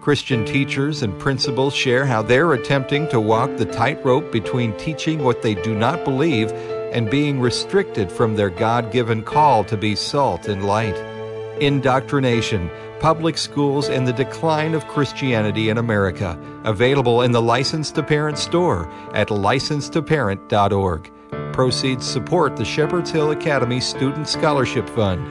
Christian 0.00 0.44
teachers 0.44 1.02
and 1.02 1.18
principals 1.18 1.74
share 1.74 2.06
how 2.06 2.22
they're 2.22 2.52
attempting 2.52 3.08
to 3.08 3.20
walk 3.20 3.56
the 3.56 3.66
tightrope 3.66 4.30
between 4.30 4.72
teaching 4.76 5.24
what 5.24 5.42
they 5.42 5.56
do 5.56 5.74
not 5.74 6.04
believe 6.04 6.52
and 6.92 7.10
being 7.10 7.40
restricted 7.40 8.12
from 8.12 8.36
their 8.36 8.50
God 8.50 8.92
given 8.92 9.24
call 9.24 9.64
to 9.64 9.76
be 9.76 9.96
salt 9.96 10.46
and 10.46 10.64
light. 10.64 11.13
Indoctrination 11.60 12.70
public 13.04 13.36
schools, 13.36 13.90
and 13.90 14.08
the 14.08 14.12
decline 14.14 14.72
of 14.72 14.88
Christianity 14.88 15.68
in 15.68 15.76
America. 15.76 16.38
Available 16.64 17.20
in 17.20 17.32
the 17.32 17.42
License 17.42 17.90
to 17.90 18.02
Parent 18.02 18.38
store 18.38 18.90
at 19.12 19.28
license2parent.org. 19.28 21.10
Proceeds 21.52 22.06
support 22.06 22.56
the 22.56 22.64
Shepherd's 22.64 23.10
Hill 23.10 23.32
Academy 23.32 23.78
Student 23.78 24.26
Scholarship 24.26 24.88
Fund. 24.88 25.22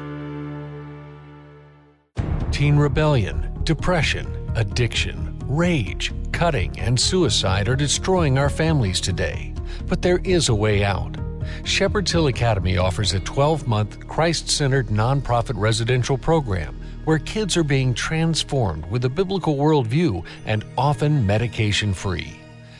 Teen 2.51 2.75
rebellion, 2.75 3.51
depression, 3.63 4.27
addiction, 4.55 5.35
rage, 5.47 6.13
cutting, 6.31 6.79
and 6.79 6.99
suicide 6.99 7.67
are 7.67 7.75
destroying 7.75 8.37
our 8.37 8.49
families 8.49 9.01
today. 9.01 9.51
But 9.87 10.03
there 10.03 10.19
is 10.23 10.49
a 10.49 10.53
way 10.53 10.83
out. 10.83 11.17
Shepherd's 11.63 12.11
Hill 12.11 12.27
Academy 12.27 12.77
offers 12.77 13.13
a 13.13 13.19
12 13.19 13.67
month, 13.67 14.07
Christ 14.07 14.49
centered 14.49 14.87
nonprofit 14.87 15.53
residential 15.55 16.17
program 16.17 16.79
where 17.05 17.19
kids 17.19 17.57
are 17.57 17.63
being 17.63 17.93
transformed 17.93 18.85
with 18.89 19.05
a 19.05 19.09
biblical 19.09 19.55
worldview 19.55 20.25
and 20.45 20.63
often 20.77 21.25
medication 21.27 21.93
free. 21.93 22.39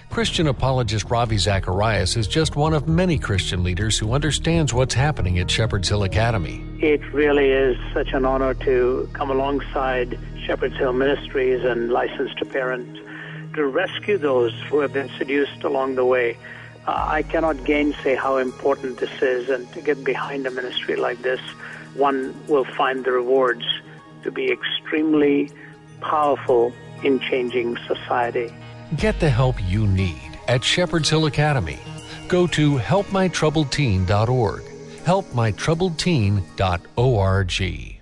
Christian 0.10 0.48
apologist 0.48 1.10
Ravi 1.10 1.38
Zacharias 1.40 2.16
is 2.16 2.28
just 2.28 2.56
one 2.56 2.74
of 2.74 2.88
many 2.88 3.18
Christian 3.18 3.64
leaders 3.64 3.98
who 3.98 4.14
understands 4.14 4.72
what's 4.72 4.94
happening 4.94 5.40
at 5.40 5.50
Shepherd's 5.50 5.90
Hill 5.90 6.04
Academy. 6.04 6.64
It 6.80 7.02
really 7.14 7.50
is 7.50 7.76
such 7.94 8.14
an 8.14 8.24
honor 8.24 8.54
to 8.54 9.10
come 9.14 9.32
alongside 9.32 10.20
Shepherd's 10.46 10.78
Hill 10.78 10.94
Ministries 10.94 11.64
and 11.64 11.92
Licensed 11.92 12.38
to 12.38 12.46
Parent 12.46 13.00
to 13.56 13.66
rescue 13.66 14.20
those 14.20 14.54
who 14.70 14.82
have 14.82 14.94
been 14.94 15.10
seduced 15.18 15.64
along 15.64 15.96
the 15.96 16.06
way. 16.06 16.38
I 16.86 17.24
cannot 17.24 17.64
gainsay 17.64 18.16
how 18.16 18.38
important 18.38 18.98
this 18.98 19.22
is, 19.22 19.50
and 19.50 19.72
to 19.74 19.82
get 19.82 20.04
behind 20.04 20.46
a 20.46 20.52
ministry 20.52 20.96
like 20.96 21.22
this, 21.22 21.40
one 21.96 22.36
will 22.48 22.66
find 22.66 23.06
the 23.06 23.12
rewards 23.12 23.66
to 24.24 24.32
be 24.32 24.52
extremely 24.52 25.50
powerful 26.02 26.74
in 27.04 27.20
changing 27.20 27.78
society. 27.88 28.54
Get 28.98 29.20
the 29.20 29.30
help 29.30 29.56
you 29.64 29.88
need 29.88 30.38
at 30.48 30.64
Shepherd's 30.64 31.10
Hill 31.10 31.26
Academy. 31.26 31.80
Go 32.28 32.48
to 32.48 32.78
helpmytroubledteen.org. 32.78 34.64
helpmytroubledteen.org. 35.06 37.93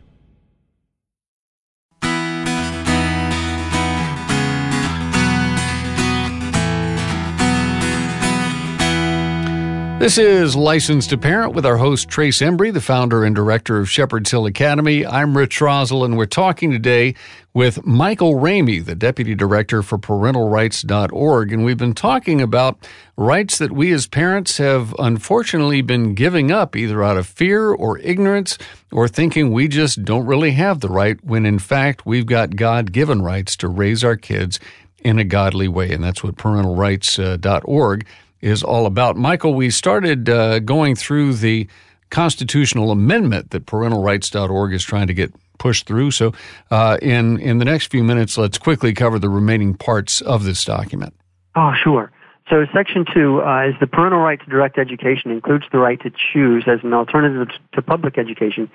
This 10.02 10.18
is 10.18 10.56
Licensed 10.56 11.12
to 11.12 11.18
Parent 11.20 11.54
with 11.54 11.64
our 11.64 11.78
host 11.78 12.10
Trace 12.10 12.40
Embry, 12.40 12.74
the 12.74 12.82
founder 12.82 13.24
and 13.24 13.36
director 13.36 13.78
of 13.78 13.88
Shepherd's 13.88 14.32
Hill 14.32 14.48
Academy. 14.48 15.06
I'm 15.06 15.38
Rich 15.38 15.60
Rosell, 15.60 16.04
and 16.04 16.18
we're 16.18 16.26
talking 16.26 16.72
today 16.72 17.14
with 17.54 17.86
Michael 17.86 18.34
Ramey, 18.34 18.84
the 18.84 18.96
deputy 18.96 19.36
director 19.36 19.84
for 19.84 20.00
parentalrights.org. 20.00 21.54
And 21.54 21.64
we've 21.64 21.78
been 21.78 21.94
talking 21.94 22.42
about 22.42 22.80
rights 23.16 23.60
that 23.60 23.74
we 23.74 23.92
as 23.92 24.08
parents 24.08 24.58
have 24.58 24.96
unfortunately 24.98 25.84
been 25.84 26.16
giving 26.16 26.52
up 26.52 26.76
either 26.76 27.04
out 27.04 27.18
of 27.18 27.28
fear 27.28 27.72
or 27.72 28.00
ignorance 28.00 28.58
or 28.92 29.08
thinking 29.08 29.52
we 29.52 29.68
just 29.68 30.04
don't 30.04 30.26
really 30.26 30.54
have 30.54 30.80
the 30.80 30.90
right 30.90 31.24
when 31.24 31.46
in 31.46 31.60
fact 31.60 32.08
we've 32.08 32.26
got 32.26 32.56
God 32.56 32.92
given 32.92 33.22
rights 33.22 33.56
to 33.58 33.68
raise 33.68 34.04
our 34.04 34.18
kids 34.18 34.60
in 35.04 35.20
a 35.20 35.24
godly 35.24 35.68
way. 35.68 35.92
And 35.92 36.04
that's 36.04 36.24
what 36.24 36.38
parentalrights.org 36.38 38.04
uh, 38.04 38.12
is 38.42 38.64
all 38.64 38.86
about. 38.86 39.18
Michael, 39.18 39.54
we 39.54 39.70
started 39.70 40.30
uh, 40.30 40.60
going 40.60 40.96
through 40.96 41.34
the 41.34 41.68
constitutional 42.10 42.92
amendment 42.92 43.52
that 43.52 43.66
parentalrights.org 43.66 44.74
is 44.74 44.84
trying 44.84 45.08
to 45.08 45.14
get 45.14 45.34
pushed 45.58 45.86
through. 45.86 46.12
So, 46.12 46.34
uh, 46.70 46.98
in 47.02 47.40
in 47.40 47.60
the 47.60 47.66
next 47.66 47.88
few 47.88 48.04
minutes, 48.04 48.38
let's 48.38 48.58
quickly 48.58 48.94
cover 48.94 49.20
the 49.20 49.30
remaining 49.30 49.76
parts 49.76 50.22
of 50.22 50.44
this 50.44 50.66
document. 50.66 51.14
Oh, 51.56 51.74
sure. 51.84 52.12
So, 52.52 52.66
Section 52.74 53.06
Two 53.14 53.42
uh, 53.42 53.70
is 53.70 53.76
the 53.80 53.88
parental 53.88 54.20
right 54.20 54.38
to 54.38 54.46
direct 54.46 54.78
education 54.78 55.32
includes 55.32 55.64
the 55.72 55.78
right 55.78 56.00
to 56.02 56.12
choose 56.12 56.66
as 56.68 56.80
an 56.84 56.94
alternative 56.94 57.48
to 57.74 57.82
public 57.82 58.18
education 58.18 58.70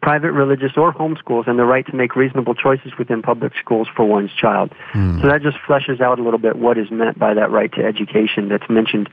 private, 0.00 0.32
religious, 0.32 0.72
or 0.76 0.94
homeschools, 0.94 1.46
and 1.46 1.58
the 1.58 1.64
right 1.64 1.86
to 1.86 1.94
make 1.94 2.16
reasonable 2.16 2.54
choices 2.54 2.92
within 2.98 3.20
public 3.20 3.52
schools 3.60 3.88
for 3.94 4.06
one's 4.06 4.30
child. 4.32 4.72
Mm. 4.94 5.20
So 5.20 5.28
that 5.28 5.42
just 5.42 5.58
fleshes 5.68 6.00
out 6.00 6.18
a 6.18 6.22
little 6.22 6.38
bit 6.38 6.56
what 6.56 6.78
is 6.78 6.90
meant 6.90 7.18
by 7.18 7.34
that 7.34 7.50
right 7.50 7.70
to 7.74 7.84
education 7.84 8.48
that's 8.48 8.70
mentioned 8.70 9.10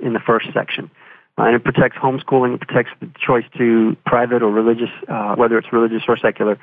in 0.00 0.12
the 0.12 0.20
first 0.20 0.46
section. 0.52 0.90
Uh, 1.38 1.44
and 1.44 1.56
it 1.56 1.64
protects 1.64 1.96
homeschooling, 1.98 2.54
it 2.54 2.60
protects 2.60 2.92
the 3.00 3.10
choice 3.18 3.44
to 3.58 3.96
private 4.06 4.42
or 4.42 4.50
religious, 4.50 4.90
uh, 5.08 5.34
whether 5.34 5.58
it's 5.58 5.72
religious 5.72 6.02
or 6.06 6.16
secular, 6.16 6.58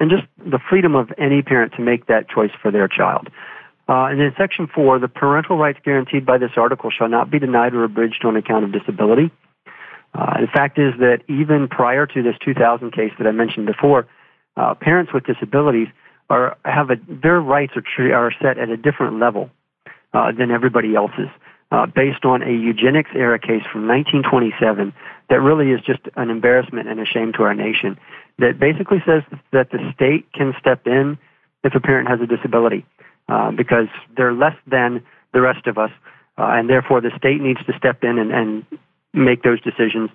and 0.00 0.10
just 0.10 0.24
the 0.38 0.58
freedom 0.68 0.94
of 0.94 1.10
any 1.16 1.42
parent 1.42 1.72
to 1.76 1.82
make 1.82 2.06
that 2.06 2.28
choice 2.28 2.52
for 2.60 2.70
their 2.70 2.88
child. 2.88 3.28
Uh, 3.88 4.06
and 4.06 4.20
in 4.20 4.32
Section 4.38 4.68
4, 4.72 5.00
the 5.00 5.08
parental 5.08 5.56
rights 5.56 5.78
guaranteed 5.84 6.24
by 6.24 6.38
this 6.38 6.52
article 6.56 6.90
shall 6.90 7.08
not 7.08 7.30
be 7.30 7.38
denied 7.38 7.74
or 7.74 7.84
abridged 7.84 8.24
on 8.24 8.36
account 8.36 8.64
of 8.64 8.72
disability. 8.72 9.30
Uh, 10.14 10.40
the 10.40 10.46
fact 10.46 10.78
is 10.78 10.92
that 10.98 11.20
even 11.28 11.68
prior 11.68 12.06
to 12.06 12.22
this 12.22 12.36
2000 12.44 12.92
case 12.92 13.12
that 13.18 13.26
I 13.26 13.32
mentioned 13.32 13.66
before, 13.66 14.06
uh, 14.56 14.74
parents 14.74 15.12
with 15.12 15.24
disabilities 15.24 15.88
are 16.28 16.56
have 16.64 16.90
a, 16.90 16.96
their 17.08 17.40
rights 17.40 17.72
are, 17.76 18.14
are 18.14 18.32
set 18.40 18.58
at 18.58 18.68
a 18.68 18.76
different 18.76 19.18
level 19.18 19.50
uh, 20.12 20.30
than 20.32 20.50
everybody 20.50 20.94
else's, 20.94 21.28
uh, 21.70 21.86
based 21.86 22.24
on 22.24 22.42
a 22.42 22.50
eugenics 22.50 23.10
era 23.14 23.38
case 23.38 23.64
from 23.72 23.88
1927 23.88 24.92
that 25.30 25.40
really 25.40 25.70
is 25.70 25.80
just 25.80 26.00
an 26.16 26.28
embarrassment 26.28 26.88
and 26.88 27.00
a 27.00 27.06
shame 27.06 27.32
to 27.32 27.42
our 27.42 27.54
nation. 27.54 27.98
That 28.38 28.58
basically 28.58 29.02
says 29.06 29.22
that 29.52 29.70
the 29.70 29.92
state 29.94 30.30
can 30.32 30.54
step 30.60 30.86
in 30.86 31.18
if 31.64 31.74
a 31.74 31.80
parent 31.80 32.08
has 32.08 32.20
a 32.20 32.26
disability 32.26 32.84
uh, 33.32 33.50
because 33.50 33.88
they're 34.14 34.34
less 34.34 34.56
than 34.66 35.02
the 35.32 35.40
rest 35.40 35.66
of 35.66 35.78
us, 35.78 35.90
uh, 36.36 36.56
and 36.56 36.68
therefore 36.68 37.00
the 37.00 37.10
state 37.16 37.40
needs 37.40 37.64
to 37.64 37.72
step 37.78 38.04
in 38.04 38.18
and, 38.18 38.30
and 38.30 38.66
make 39.14 39.42
those 39.42 39.58
decisions 39.62 40.10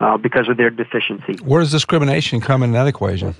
uh, 0.00 0.16
because 0.16 0.48
of 0.48 0.56
their 0.56 0.70
deficiency. 0.70 1.34
Where 1.44 1.60
does 1.60 1.70
discrimination 1.70 2.40
come 2.40 2.62
in 2.62 2.72
that 2.72 2.86
equation? 2.86 3.34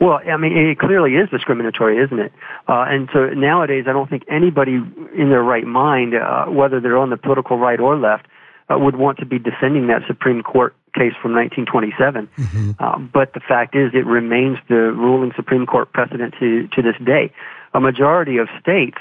Well, 0.00 0.20
I 0.24 0.36
mean, 0.36 0.56
it 0.56 0.78
clearly 0.78 1.14
is 1.14 1.28
discriminatory, 1.28 1.98
isn't 2.04 2.18
it? 2.18 2.32
Uh, 2.68 2.84
and 2.88 3.08
so 3.12 3.26
nowadays, 3.30 3.86
I 3.88 3.92
don't 3.92 4.08
think 4.08 4.22
anybody 4.28 4.74
in 4.74 5.28
their 5.30 5.42
right 5.42 5.66
mind, 5.66 6.14
uh, 6.14 6.46
whether 6.46 6.80
they're 6.80 6.96
on 6.96 7.10
the 7.10 7.16
political 7.16 7.58
right 7.58 7.80
or 7.80 7.98
left, 7.98 8.26
uh, 8.70 8.78
would 8.78 8.96
want 8.96 9.18
to 9.18 9.26
be 9.26 9.38
defending 9.38 9.88
that 9.88 10.02
Supreme 10.06 10.42
Court 10.42 10.74
case 10.94 11.14
from 11.20 11.34
1927. 11.34 12.28
Mm-hmm. 12.38 12.70
Uh, 12.78 12.98
but 12.98 13.34
the 13.34 13.40
fact 13.40 13.74
is, 13.74 13.90
it 13.92 14.06
remains 14.06 14.58
the 14.68 14.92
ruling 14.92 15.32
Supreme 15.34 15.66
Court 15.66 15.92
precedent 15.92 16.34
to, 16.38 16.68
to 16.68 16.82
this 16.82 16.96
day. 17.04 17.32
A 17.74 17.80
majority 17.80 18.38
of 18.38 18.48
states, 18.60 18.98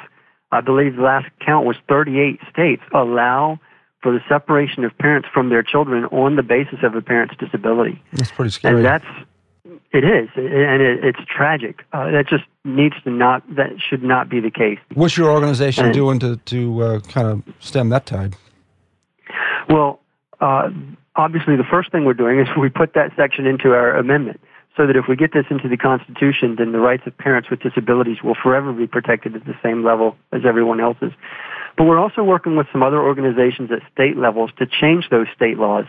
I 0.51 0.61
believe 0.61 0.95
the 0.95 1.01
last 1.01 1.27
count 1.45 1.65
was 1.65 1.75
38 1.87 2.39
states, 2.51 2.81
allow 2.93 3.59
for 4.01 4.11
the 4.11 4.19
separation 4.27 4.83
of 4.83 4.97
parents 4.97 5.27
from 5.33 5.49
their 5.49 5.63
children 5.63 6.05
on 6.05 6.35
the 6.35 6.43
basis 6.43 6.79
of 6.83 6.95
a 6.95 7.01
parent's 7.01 7.35
disability. 7.37 8.01
That's 8.13 8.31
pretty 8.31 8.51
scary. 8.51 8.77
And 8.77 8.85
that's 8.85 9.05
it 9.93 10.03
is, 10.03 10.29
and 10.35 10.81
it, 10.81 11.03
it's 11.03 11.19
tragic. 11.27 11.83
Uh, 11.91 12.11
that 12.11 12.27
just 12.27 12.43
needs 12.63 12.95
to 13.03 13.09
not. 13.09 13.43
That 13.55 13.71
should 13.77 14.03
not 14.03 14.29
be 14.29 14.39
the 14.39 14.49
case. 14.49 14.79
What's 14.93 15.17
your 15.17 15.29
organization 15.29 15.85
and, 15.85 15.93
doing 15.93 16.19
to 16.19 16.37
to 16.37 16.83
uh, 16.83 16.99
kind 17.01 17.27
of 17.27 17.43
stem 17.59 17.89
that 17.89 18.05
tide? 18.05 18.35
Well, 19.69 19.99
uh, 20.39 20.69
obviously, 21.15 21.57
the 21.57 21.65
first 21.69 21.91
thing 21.91 22.05
we're 22.05 22.13
doing 22.13 22.39
is 22.39 22.47
we 22.59 22.69
put 22.69 22.93
that 22.93 23.11
section 23.15 23.45
into 23.45 23.73
our 23.73 23.95
amendment, 23.97 24.41
so 24.77 24.87
that 24.87 24.95
if 24.95 25.05
we 25.09 25.15
get 25.15 25.33
this 25.33 25.45
into 25.49 25.67
the 25.67 25.77
Constitution, 25.77 26.55
then 26.57 26.71
the 26.71 26.79
rights 26.79 27.03
of 27.05 27.17
parents 27.17 27.49
with 27.49 27.59
disabilities 27.59 28.17
will 28.23 28.37
forever 28.41 28.71
be 28.71 28.87
protected 28.87 29.35
at 29.35 29.45
the 29.45 29.55
same 29.61 29.83
level 29.83 30.15
as 30.31 30.41
everyone 30.47 30.79
else's. 30.79 31.11
But 31.77 31.85
we're 31.85 31.99
also 31.99 32.23
working 32.23 32.55
with 32.55 32.67
some 32.71 32.83
other 32.83 33.01
organizations 33.01 33.69
at 33.71 33.79
state 33.91 34.17
levels 34.17 34.51
to 34.59 34.65
change 34.65 35.09
those 35.09 35.27
state 35.35 35.57
laws. 35.57 35.85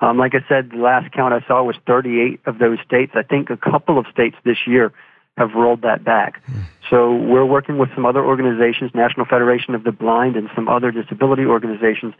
Um, 0.00 0.18
like 0.18 0.34
I 0.34 0.46
said, 0.48 0.70
the 0.70 0.76
last 0.76 1.10
count 1.12 1.32
I 1.32 1.46
saw 1.46 1.62
was 1.62 1.76
38 1.86 2.40
of 2.46 2.58
those 2.58 2.78
states. 2.86 3.12
I 3.14 3.22
think 3.22 3.50
a 3.50 3.56
couple 3.56 3.98
of 3.98 4.06
states 4.12 4.36
this 4.44 4.58
year 4.66 4.92
have 5.36 5.54
rolled 5.54 5.82
that 5.82 6.04
back. 6.04 6.42
So 6.90 7.14
we're 7.14 7.44
working 7.44 7.78
with 7.78 7.90
some 7.94 8.04
other 8.04 8.24
organizations, 8.24 8.90
National 8.94 9.24
Federation 9.24 9.74
of 9.74 9.84
the 9.84 9.92
Blind 9.92 10.36
and 10.36 10.48
some 10.54 10.68
other 10.68 10.90
disability 10.90 11.44
organizations, 11.44 12.14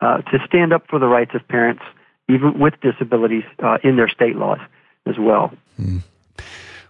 uh, 0.00 0.18
to 0.18 0.38
stand 0.46 0.72
up 0.72 0.84
for 0.88 0.98
the 0.98 1.06
rights 1.06 1.32
of 1.34 1.46
parents, 1.48 1.82
even 2.28 2.58
with 2.58 2.74
disabilities, 2.80 3.44
uh, 3.62 3.78
in 3.82 3.96
their 3.96 4.08
state 4.08 4.36
laws 4.36 4.58
as 5.06 5.18
well. 5.18 5.52
Mm. 5.80 6.02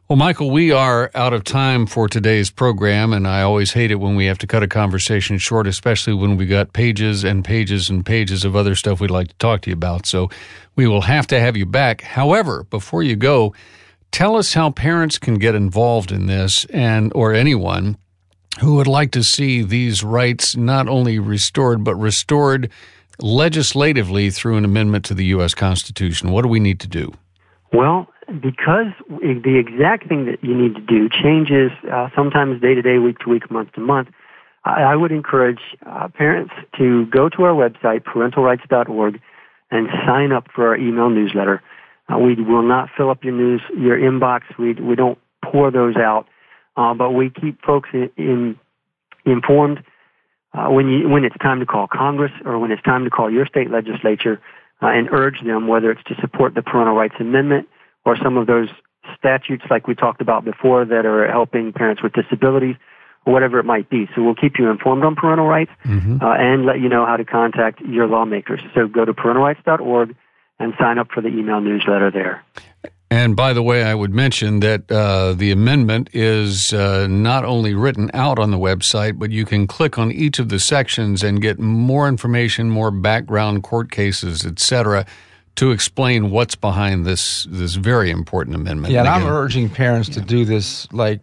Well, 0.09 0.17
Michael, 0.17 0.53
we 0.53 0.71
are 0.71 1.11
out 1.17 1.33
of 1.33 1.43
time 1.43 1.85
for 1.85 2.09
today's 2.09 2.49
program, 2.49 3.13
and 3.13 3.27
I 3.27 3.43
always 3.43 3.73
hate 3.73 3.91
it 3.91 3.97
when 3.97 4.15
we 4.15 4.27
have 4.27 4.39
to 4.39 4.47
cut 4.47 4.63
a 4.63 4.69
conversation 4.69 5.37
short, 5.37 5.67
especially 5.67 6.15
when 6.15 6.37
we 6.37 6.47
got 6.47 6.73
pages 6.73 7.25
and 7.25 7.45
pages 7.45 7.91
and 7.91 8.07
pages 8.07 8.45
of 8.45 8.55
other 8.55 8.77
stuff 8.77 9.01
we'd 9.01 9.11
like 9.11 9.27
to 9.29 9.35
talk 9.39 9.63
to 9.63 9.71
you 9.71 9.75
about. 9.75 10.07
So 10.07 10.31
we 10.77 10.87
will 10.87 11.01
have 11.01 11.27
to 11.27 11.41
have 11.41 11.57
you 11.57 11.67
back. 11.67 12.03
However, 12.03 12.63
before 12.71 13.03
you 13.03 13.17
go, 13.17 13.53
tell 14.13 14.37
us 14.37 14.55
how 14.55 14.71
parents 14.71 15.19
can 15.19 15.39
get 15.39 15.57
involved 15.57 16.13
in 16.13 16.27
this 16.27 16.67
and 16.67 17.11
or 17.13 17.35
anyone 17.35 17.99
who 18.61 18.77
would 18.77 18.87
like 18.87 19.11
to 19.11 19.25
see 19.25 19.63
these 19.63 20.05
rights 20.05 20.55
not 20.55 20.89
only 20.89 21.19
restored 21.19 21.83
but 21.83 21.97
restored 21.97 22.71
legislatively 23.19 24.31
through 24.31 24.57
an 24.57 24.65
amendment 24.65 25.05
to 25.07 25.15
the 25.15 25.27
US 25.27 25.53
Constitution. 25.53 26.31
What 26.31 26.43
do 26.43 26.49
we 26.49 26.61
need 26.61 26.79
to 26.79 26.87
do? 26.87 27.13
Well, 27.73 28.09
because 28.29 28.93
the 29.09 29.57
exact 29.59 30.09
thing 30.09 30.27
that 30.27 30.43
you 30.43 30.55
need 30.55 30.75
to 30.77 30.81
do 30.81 31.09
changes 31.09 31.71
uh, 31.91 32.09
sometimes 32.15 32.61
day 32.61 32.75
to 32.75 32.83
day, 32.83 32.99
week 32.99 33.19
to 33.21 33.31
week, 33.31 33.51
month 33.51 33.73
to 33.73 33.81
month, 33.81 34.09
I, 34.65 34.83
I 34.83 34.97
would 34.97 35.13
encourage 35.13 35.61
uh, 35.85 36.09
parents 36.09 36.53
to 36.79 37.07
go 37.07 37.29
to 37.29 37.43
our 37.45 37.55
website, 37.55 38.03
parentalrights.org, 38.05 39.21
and 39.71 39.89
sign 40.07 40.33
up 40.33 40.47
for 40.55 40.69
our 40.69 40.77
email 40.77 41.11
newsletter. 41.11 41.63
Uh, 42.13 42.19
we 42.19 42.35
will 42.35 42.63
not 42.63 42.89
fill 42.97 43.11
up 43.11 43.25
your 43.25 43.35
news, 43.35 43.61
your 43.77 43.99
inbox. 43.99 44.43
We 44.59 44.75
we 44.75 44.95
don't 44.95 45.19
pour 45.45 45.71
those 45.71 45.97
out, 45.97 46.27
uh, 46.77 46.95
but 46.95 47.11
we 47.11 47.31
keep 47.31 47.63
folks 47.63 47.89
in, 47.93 48.11
in 48.17 48.59
informed 49.25 49.83
uh, 50.55 50.69
when 50.69 50.89
you 50.89 51.09
when 51.09 51.25
it's 51.25 51.37
time 51.39 51.61
to 51.61 51.67
call 51.67 51.89
Congress 51.93 52.33
or 52.45 52.59
when 52.59 52.71
it's 52.71 52.83
time 52.83 53.05
to 53.05 53.11
call 53.11 53.31
your 53.31 53.47
state 53.47 53.71
legislature 53.71 54.41
uh, 54.83 54.89
and 54.89 55.09
urge 55.13 55.43
them 55.45 55.69
whether 55.69 55.91
it's 55.91 56.03
to 56.05 56.15
support 56.21 56.55
the 56.55 56.63
Parental 56.63 56.95
Rights 56.95 57.17
Amendment 57.19 57.69
or 58.05 58.17
some 58.17 58.37
of 58.37 58.47
those 58.47 58.69
statutes 59.17 59.65
like 59.71 59.87
we 59.87 59.95
talked 59.95 60.21
about 60.21 60.45
before 60.45 60.85
that 60.85 61.07
are 61.07 61.27
helping 61.31 61.73
parents 61.73 62.03
with 62.03 62.13
disabilities 62.13 62.77
or 63.25 63.33
whatever 63.33 63.59
it 63.59 63.65
might 63.65 63.89
be. 63.89 64.09
So 64.15 64.23
we'll 64.23 64.35
keep 64.35 64.59
you 64.59 64.71
informed 64.71 65.05
on 65.05 65.17
parental 65.17 65.47
rights 65.47 65.71
mm-hmm. 65.85 66.23
uh, 66.23 66.35
and 66.35 66.65
let 66.65 66.81
you 66.81 66.89
know 66.89 67.07
how 67.07 67.17
to 67.17 67.25
contact 67.25 67.81
your 67.81 68.07
lawmakers. 68.07 68.61
So 68.75 68.87
go 68.87 69.05
to 69.05 69.13
parentalrights.org 69.13 70.17
and 70.59 70.75
sign 70.79 70.99
up 70.99 71.09
for 71.13 71.21
the 71.21 71.29
email 71.29 71.61
newsletter 71.61 72.11
there. 72.11 72.45
And 73.11 73.37
by 73.37 73.53
the 73.53 73.63
way, 73.63 73.85
I 73.85 73.95
would 73.95 74.13
mention 74.13 74.61
that 74.61 74.91
uh, 74.91 75.33
the 75.33 75.53
amendment 75.53 76.11
is 76.13 76.73
uh, 76.73 77.07
not 77.07 77.45
only 77.45 77.73
written 77.73 78.11
out 78.13 78.39
on 78.39 78.51
the 78.51 78.59
website, 78.59 79.17
but 79.17 79.31
you 79.31 79.45
can 79.45 79.69
click 79.69 79.97
on 79.97 80.11
each 80.11 80.41
of 80.41 80.49
the 80.49 80.59
sections 80.59 81.23
and 81.23 81.41
get 81.41 81.61
more 81.61 82.09
information, 82.09 82.69
more 82.69 82.91
background, 82.91 83.63
court 83.63 83.93
cases, 83.93 84.45
etc., 84.45 85.07
to 85.55 85.71
explain 85.71 86.31
what's 86.31 86.55
behind 86.55 87.07
this 87.07 87.47
this 87.49 87.77
very 87.77 88.11
important 88.11 88.57
amendment. 88.57 88.93
Yeah, 88.93 89.01
and, 89.01 89.09
I'm 89.09 89.27
urging 89.27 89.71
parents 89.71 90.09
yeah. 90.09 90.17
to 90.17 90.21
do 90.23 90.45
this. 90.45 90.93
Like, 90.93 91.21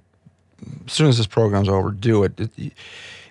as 0.87 0.93
soon 0.93 1.07
as 1.07 1.17
this 1.17 1.27
program's 1.27 1.67
over, 1.67 1.91
do 1.91 2.23
it. 2.23 2.39
it 2.39 2.73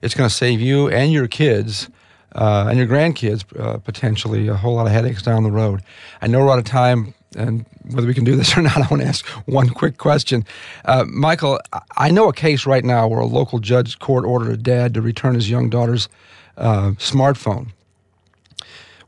it's 0.03 0.15
going 0.15 0.29
to 0.29 0.35
save 0.35 0.61
you 0.61 0.88
and 0.88 1.12
your 1.12 1.27
kids. 1.27 1.88
Uh, 2.35 2.67
and 2.71 2.79
your 2.79 2.87
grandkids 2.87 3.45
uh, 3.61 3.77
potentially 3.77 4.49
a 4.49 4.55
whole 4.55 4.75
lot 4.75 4.87
of 4.87 4.93
headaches 4.93 5.21
down 5.21 5.43
the 5.43 5.51
road. 5.51 5.83
I 6.23 6.29
know 6.29 6.38
we're 6.38 6.51
out 6.51 6.59
of 6.59 6.65
time 6.65 7.12
and 7.37 7.64
whether 7.90 8.07
we 8.07 8.14
can 8.14 8.25
do 8.25 8.37
this 8.37 8.57
or 8.57 8.62
not, 8.62 8.77
I 8.77 8.87
want 8.88 9.03
to 9.03 9.09
ask 9.09 9.27
one 9.47 9.68
quick 9.68 9.99
question. 9.99 10.45
Uh, 10.85 11.05
Michael, 11.09 11.61
I 11.97 12.11
know 12.11 12.29
a 12.29 12.33
case 12.33 12.66
right 12.66 12.85
now 12.85 13.09
where 13.09 13.21
a 13.21 13.27
local 13.27 13.59
judge 13.59 13.99
court 13.99 14.25
ordered 14.25 14.53
a 14.53 14.57
dad 14.57 14.95
to 14.95 15.03
return 15.03 15.35
his 15.35 15.51
young 15.51 15.71
daughter's 15.71 16.09
uh, 16.57 16.92
smartphone, 16.99 17.68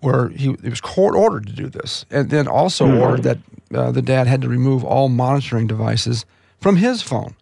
where 0.00 0.28
he, 0.30 0.56
he, 0.62 0.70
was 0.70 0.80
court 0.80 1.14
ordered 1.14 1.46
to 1.46 1.52
do 1.52 1.68
this, 1.68 2.04
and 2.10 2.30
then 2.30 2.48
also 2.48 2.86
mm-hmm. 2.86 2.98
ordered 2.98 3.22
that 3.22 3.38
uh, 3.74 3.90
the 3.90 4.02
dad 4.02 4.26
had 4.26 4.40
to 4.42 4.48
remove 4.48 4.84
all 4.84 5.08
monitoring 5.08 5.66
devices 5.66 6.24
from 6.60 6.76
his 6.76 7.02
phone. 7.02 7.34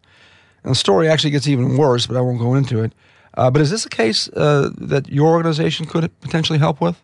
And 0.65 0.73
the 0.73 0.77
story 0.77 1.09
actually 1.09 1.31
gets 1.31 1.49
even 1.49 1.77
worse, 1.77 2.07
but 2.07 2.17
I 2.17 2.21
won't 2.21 2.39
go 2.39 2.55
into 2.55 2.83
it. 2.83 2.93
Uh, 3.35 3.51
but 3.51 3.63
is 3.63 3.71
this 3.71 3.87
a 3.87 3.89
case 3.89 4.29
uh, 4.31 4.71
that 4.77 5.09
your 5.09 5.31
organization 5.31 5.87
could 5.87 6.11
potentially 6.21 6.59
help 6.59 6.81
with? 6.81 7.01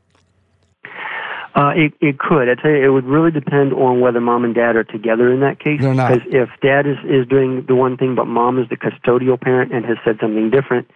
Uh, 1.55 1.73
it, 1.75 1.93
it 2.01 2.19
could. 2.19 2.49
I 2.49 2.55
tell 2.55 2.71
you, 2.71 2.85
it 2.85 2.89
would 2.89 3.05
really 3.05 3.31
depend 3.31 3.73
on 3.73 4.01
whether 4.01 4.21
mom 4.21 4.45
and 4.45 4.55
dad 4.55 4.77
are 4.77 4.85
together 4.85 5.33
in 5.33 5.41
that 5.41 5.59
case. 5.59 5.81
They're 5.81 5.95
not. 5.95 6.13
Because 6.13 6.29
if 6.33 6.49
dad 6.61 6.87
is, 6.87 6.99
is 7.05 7.27
doing 7.27 7.65
the 7.67 7.75
one 7.75 7.97
thing, 7.97 8.15
but 8.15 8.27
mom 8.27 8.59
is 8.59 8.69
the 8.69 8.77
custodial 8.77 9.41
parent 9.41 9.73
and 9.73 9.85
has 9.85 9.97
said 10.05 10.19
something 10.21 10.51
different, 10.51 10.91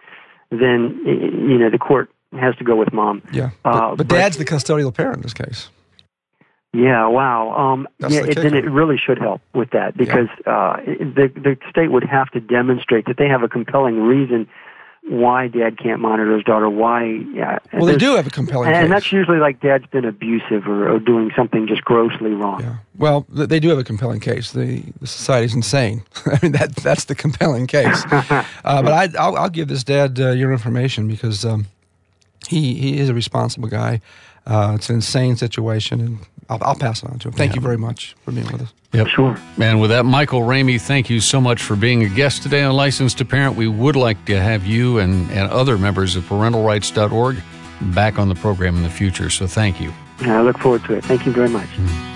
then 0.51 1.01
you 1.05 1.57
know 1.57 1.69
the 1.69 1.79
court 1.79 2.09
has 2.39 2.55
to 2.57 2.63
go 2.63 2.75
with 2.75 2.93
mom. 2.93 3.21
Yeah, 3.31 3.49
but, 3.63 3.69
uh, 3.69 3.95
but 3.95 4.07
dad's 4.07 4.37
the 4.37 4.45
custodial 4.45 4.93
parent 4.93 5.17
in 5.17 5.21
this 5.23 5.33
case. 5.33 5.69
Yeah, 6.73 7.07
wow. 7.07 7.51
Um, 7.55 7.87
yeah, 7.99 8.21
the 8.21 8.29
it, 8.29 8.35
then 8.35 8.55
it 8.55 8.65
really 8.65 8.97
should 8.97 9.19
help 9.19 9.41
with 9.53 9.71
that 9.71 9.95
because 9.95 10.27
yeah. 10.45 10.53
uh, 10.53 10.77
the 10.85 11.31
the 11.35 11.57
state 11.69 11.91
would 11.91 12.03
have 12.03 12.29
to 12.31 12.39
demonstrate 12.39 13.05
that 13.05 13.17
they 13.17 13.27
have 13.27 13.43
a 13.43 13.47
compelling 13.47 14.01
reason 14.01 14.47
why 15.05 15.47
dad 15.47 15.77
can't 15.77 15.99
monitor 15.99 16.33
his 16.35 16.43
daughter. 16.45 16.69
Why? 16.69 17.03
Yeah, 17.33 17.59
well, 17.73 17.85
they 17.85 17.97
do 17.97 18.15
have 18.15 18.25
a 18.25 18.29
compelling, 18.29 18.71
case, 18.71 18.77
and 18.77 18.91
that's 18.91 19.11
usually 19.11 19.37
like 19.37 19.59
dad's 19.59 19.85
been 19.87 20.05
abusive 20.05 20.65
or, 20.67 20.93
or 20.93 20.99
doing 20.99 21.29
something 21.35 21.67
just 21.67 21.83
grossly 21.83 22.31
wrong. 22.31 22.61
Yeah. 22.61 22.77
Well, 22.97 23.25
they 23.29 23.59
do 23.59 23.69
have 23.69 23.77
a 23.77 23.83
compelling 23.83 24.21
case. 24.21 24.51
The 24.51 24.81
the 25.01 25.07
society's 25.07 25.53
insane. 25.53 26.03
I 26.25 26.39
mean, 26.41 26.51
that 26.53 26.75
that's 26.77 27.05
the 27.05 27.15
compelling 27.15 27.67
case. 27.67 28.03
uh, 28.11 28.45
but 28.63 28.91
I, 28.91 29.09
I'll, 29.19 29.35
I'll, 29.35 29.49
give 29.49 29.67
this 29.67 29.83
dad 29.83 30.19
uh, 30.19 30.29
your 30.29 30.53
information 30.53 31.07
because 31.07 31.43
um, 31.43 31.67
he 32.47 32.75
he 32.75 32.97
is 32.97 33.09
a 33.09 33.13
responsible 33.13 33.67
guy. 33.67 33.99
Uh, 34.45 34.73
it's 34.75 34.89
an 34.89 34.95
insane 34.95 35.35
situation, 35.35 35.99
and 35.99 36.19
I'll, 36.49 36.59
I'll, 36.61 36.75
pass 36.75 37.03
it 37.03 37.09
on 37.09 37.19
to 37.19 37.29
him. 37.29 37.33
Thank 37.33 37.51
yeah. 37.51 37.55
you 37.55 37.61
very 37.61 37.77
much 37.77 38.15
for 38.23 38.31
being 38.31 38.45
with 38.51 38.61
us. 38.61 38.73
Yep. 38.93 39.07
Sure. 39.07 39.37
And 39.59 39.81
with 39.81 39.89
that, 39.89 40.05
Michael 40.05 40.41
Ramey, 40.41 40.79
thank 40.79 41.09
you 41.09 41.19
so 41.19 41.41
much 41.41 41.61
for 41.61 41.75
being 41.75 42.03
a 42.03 42.09
guest 42.09 42.43
today 42.43 42.63
on 42.63 42.75
Licensed 42.75 43.17
to 43.19 43.25
Parent. 43.25 43.55
We 43.55 43.67
would 43.67 43.95
like 43.95 44.23
to 44.25 44.39
have 44.39 44.65
you 44.65 44.99
and, 44.99 45.29
and 45.31 45.49
other 45.51 45.77
members 45.77 46.15
of 46.15 46.23
parentalrights.org 46.25 47.37
back 47.93 48.19
on 48.19 48.29
the 48.29 48.35
program 48.35 48.75
in 48.75 48.83
the 48.83 48.89
future. 48.89 49.29
So 49.29 49.47
thank 49.47 49.81
you. 49.81 49.91
Yeah, 50.21 50.39
I 50.39 50.41
look 50.41 50.59
forward 50.59 50.83
to 50.85 50.93
it. 50.93 51.05
Thank 51.05 51.25
you 51.25 51.31
very 51.31 51.49
much. 51.49 51.67
Mm-hmm. 51.69 52.13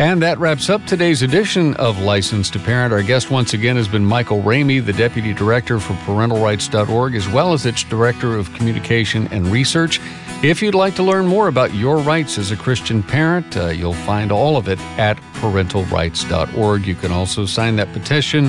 And 0.00 0.22
that 0.22 0.38
wraps 0.38 0.70
up 0.70 0.82
today's 0.86 1.20
edition 1.20 1.74
of 1.74 2.00
Licensed 2.00 2.54
to 2.54 2.58
Parent. 2.58 2.90
Our 2.90 3.02
guest 3.02 3.30
once 3.30 3.52
again 3.52 3.76
has 3.76 3.86
been 3.86 4.02
Michael 4.02 4.40
Ramey, 4.40 4.82
the 4.82 4.94
Deputy 4.94 5.34
Director 5.34 5.78
for 5.78 5.92
parentalrights.org, 5.92 7.14
as 7.14 7.28
well 7.28 7.52
as 7.52 7.66
its 7.66 7.84
Director 7.84 8.34
of 8.34 8.50
Communication 8.54 9.28
and 9.30 9.48
Research. 9.48 10.00
If 10.42 10.62
you'd 10.62 10.74
like 10.74 10.94
to 10.94 11.02
learn 11.02 11.26
more 11.26 11.48
about 11.48 11.74
your 11.74 11.98
rights 11.98 12.38
as 12.38 12.50
a 12.50 12.56
Christian 12.56 13.02
parent, 13.02 13.58
uh, 13.58 13.66
you'll 13.66 13.92
find 13.92 14.32
all 14.32 14.56
of 14.56 14.68
it 14.68 14.80
at 14.98 15.18
parentalrights.org. 15.34 16.86
You 16.86 16.94
can 16.94 17.12
also 17.12 17.44
sign 17.44 17.76
that 17.76 17.92
petition 17.92 18.48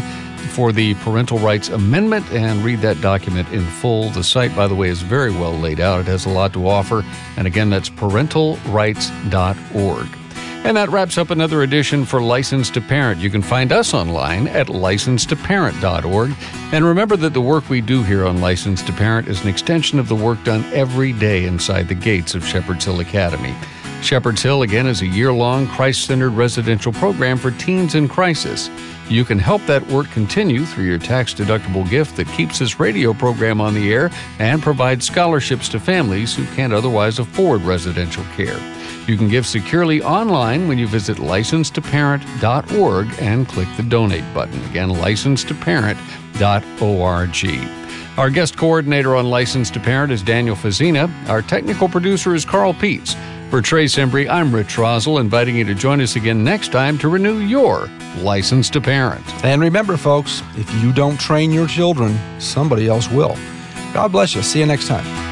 for 0.52 0.72
the 0.72 0.94
Parental 0.96 1.38
Rights 1.38 1.68
Amendment 1.68 2.26
and 2.32 2.64
read 2.64 2.80
that 2.80 3.02
document 3.02 3.52
in 3.52 3.66
full. 3.66 4.10
The 4.12 4.24
site, 4.24 4.56
by 4.56 4.70
the 4.70 4.76
way, 4.76 4.88
is 4.88 5.02
very 5.02 5.32
well 5.32 5.52
laid 5.52 5.82
out. 5.82 6.00
It 6.00 6.08
has 6.08 6.26
a 6.26 6.30
lot 6.30 6.54
to 6.54 6.66
offer. 6.66 7.04
And 7.36 7.46
again, 7.46 7.70
that's 7.70 7.90
parentalrights.org. 7.90 10.21
And 10.64 10.78
that 10.78 10.90
wraps 10.90 11.18
up 11.18 11.32
another 11.32 11.64
edition 11.64 12.06
for 12.06 12.22
Licensed 12.22 12.76
to 12.76 12.82
Parent. 12.82 13.20
You 13.20 13.32
can 13.32 13.42
find 13.42 13.72
us 13.72 13.96
online 13.96 14.48
at 14.48 14.68
licensedtoparent.org. 14.68 16.36
And 16.72 16.86
remember 16.86 17.18
that 17.18 17.34
the 17.34 17.42
work 17.42 17.68
we 17.68 17.82
do 17.82 18.04
here 18.04 18.28
on 18.28 18.42
Licensed 18.42 18.86
to 18.86 18.94
Parent 18.94 19.28
is 19.28 19.42
an 19.42 19.50
extension 19.50 19.98
of 19.98 20.08
the 20.08 20.16
work 20.16 20.44
done 20.44 20.64
every 20.72 21.14
day 21.14 21.46
inside 21.46 21.88
the 21.88 21.96
gates 21.96 22.36
of 22.36 22.46
Shepherd's 22.46 22.86
Hill 22.86 23.00
Academy. 23.00 23.56
Shepherd's 24.02 24.42
Hill, 24.42 24.64
again, 24.64 24.88
is 24.88 25.02
a 25.02 25.08
year 25.08 25.32
long 25.32 25.68
Christ 25.68 26.06
centered 26.06 26.32
residential 26.32 26.92
program 26.92 27.38
for 27.38 27.52
teens 27.52 27.96
in 27.96 28.08
crisis. 28.08 28.70
You 29.10 29.24
can 29.24 29.40
help 29.40 29.66
that 29.66 29.86
work 29.88 30.10
continue 30.12 30.66
through 30.66 30.86
your 30.86 30.98
tax 30.98 31.34
deductible 31.34 31.90
gift 31.90 32.16
that 32.16 32.28
keeps 32.30 32.60
this 32.60 32.80
radio 32.80 33.14
program 33.14 33.62
on 33.62 33.74
the 33.74 33.94
air 33.94 34.10
and 34.40 34.62
provides 34.62 35.06
scholarships 35.06 35.70
to 35.70 35.80
families 35.80 36.36
who 36.36 36.46
can't 36.56 36.74
otherwise 36.74 37.20
afford 37.20 37.62
residential 37.62 38.24
care. 38.36 38.60
You 39.08 39.18
can 39.18 39.28
give 39.28 39.46
securely 39.46 40.02
online 40.02 40.68
when 40.68 40.78
you 40.78 40.88
visit 40.88 41.18
licensedtoparent.org 41.18 43.08
and 43.20 43.48
click 43.48 43.68
the 43.78 43.84
donate 43.84 44.34
button. 44.34 44.64
Again, 44.70 44.90
licensedtoparent.org. 44.90 47.82
Our 48.18 48.30
guest 48.30 48.58
coordinator 48.58 49.16
on 49.16 49.30
Licensed 49.30 49.74
to 49.74 49.80
Parent 49.80 50.12
is 50.12 50.22
Daniel 50.22 50.56
Fazina. 50.56 51.10
Our 51.30 51.42
technical 51.42 51.88
producer 51.88 52.36
is 52.36 52.44
Carl 52.44 52.74
Peets. 52.74 53.16
For 53.52 53.62
Trace 53.62 53.98
Embry, 53.98 54.30
I'm 54.30 54.56
Rich 54.56 54.78
Rosell, 54.78 55.20
inviting 55.20 55.58
you 55.58 55.66
to 55.66 55.76
join 55.76 56.00
us 56.00 56.16
again 56.16 56.42
next 56.42 56.72
time 56.72 56.98
to 57.00 57.10
renew 57.10 57.40
your 57.40 57.90
license 58.20 58.70
to 58.70 58.80
parent. 58.80 59.26
And 59.44 59.62
remember, 59.62 59.98
folks, 59.98 60.42
if 60.56 60.74
you 60.82 60.94
don't 60.94 61.20
train 61.20 61.52
your 61.52 61.68
children, 61.68 62.18
somebody 62.40 62.88
else 62.88 63.10
will. 63.10 63.36
God 63.94 64.14
bless 64.14 64.34
you. 64.34 64.42
See 64.42 64.62
you 64.62 64.66
next 64.66 64.88
time. 64.88 65.31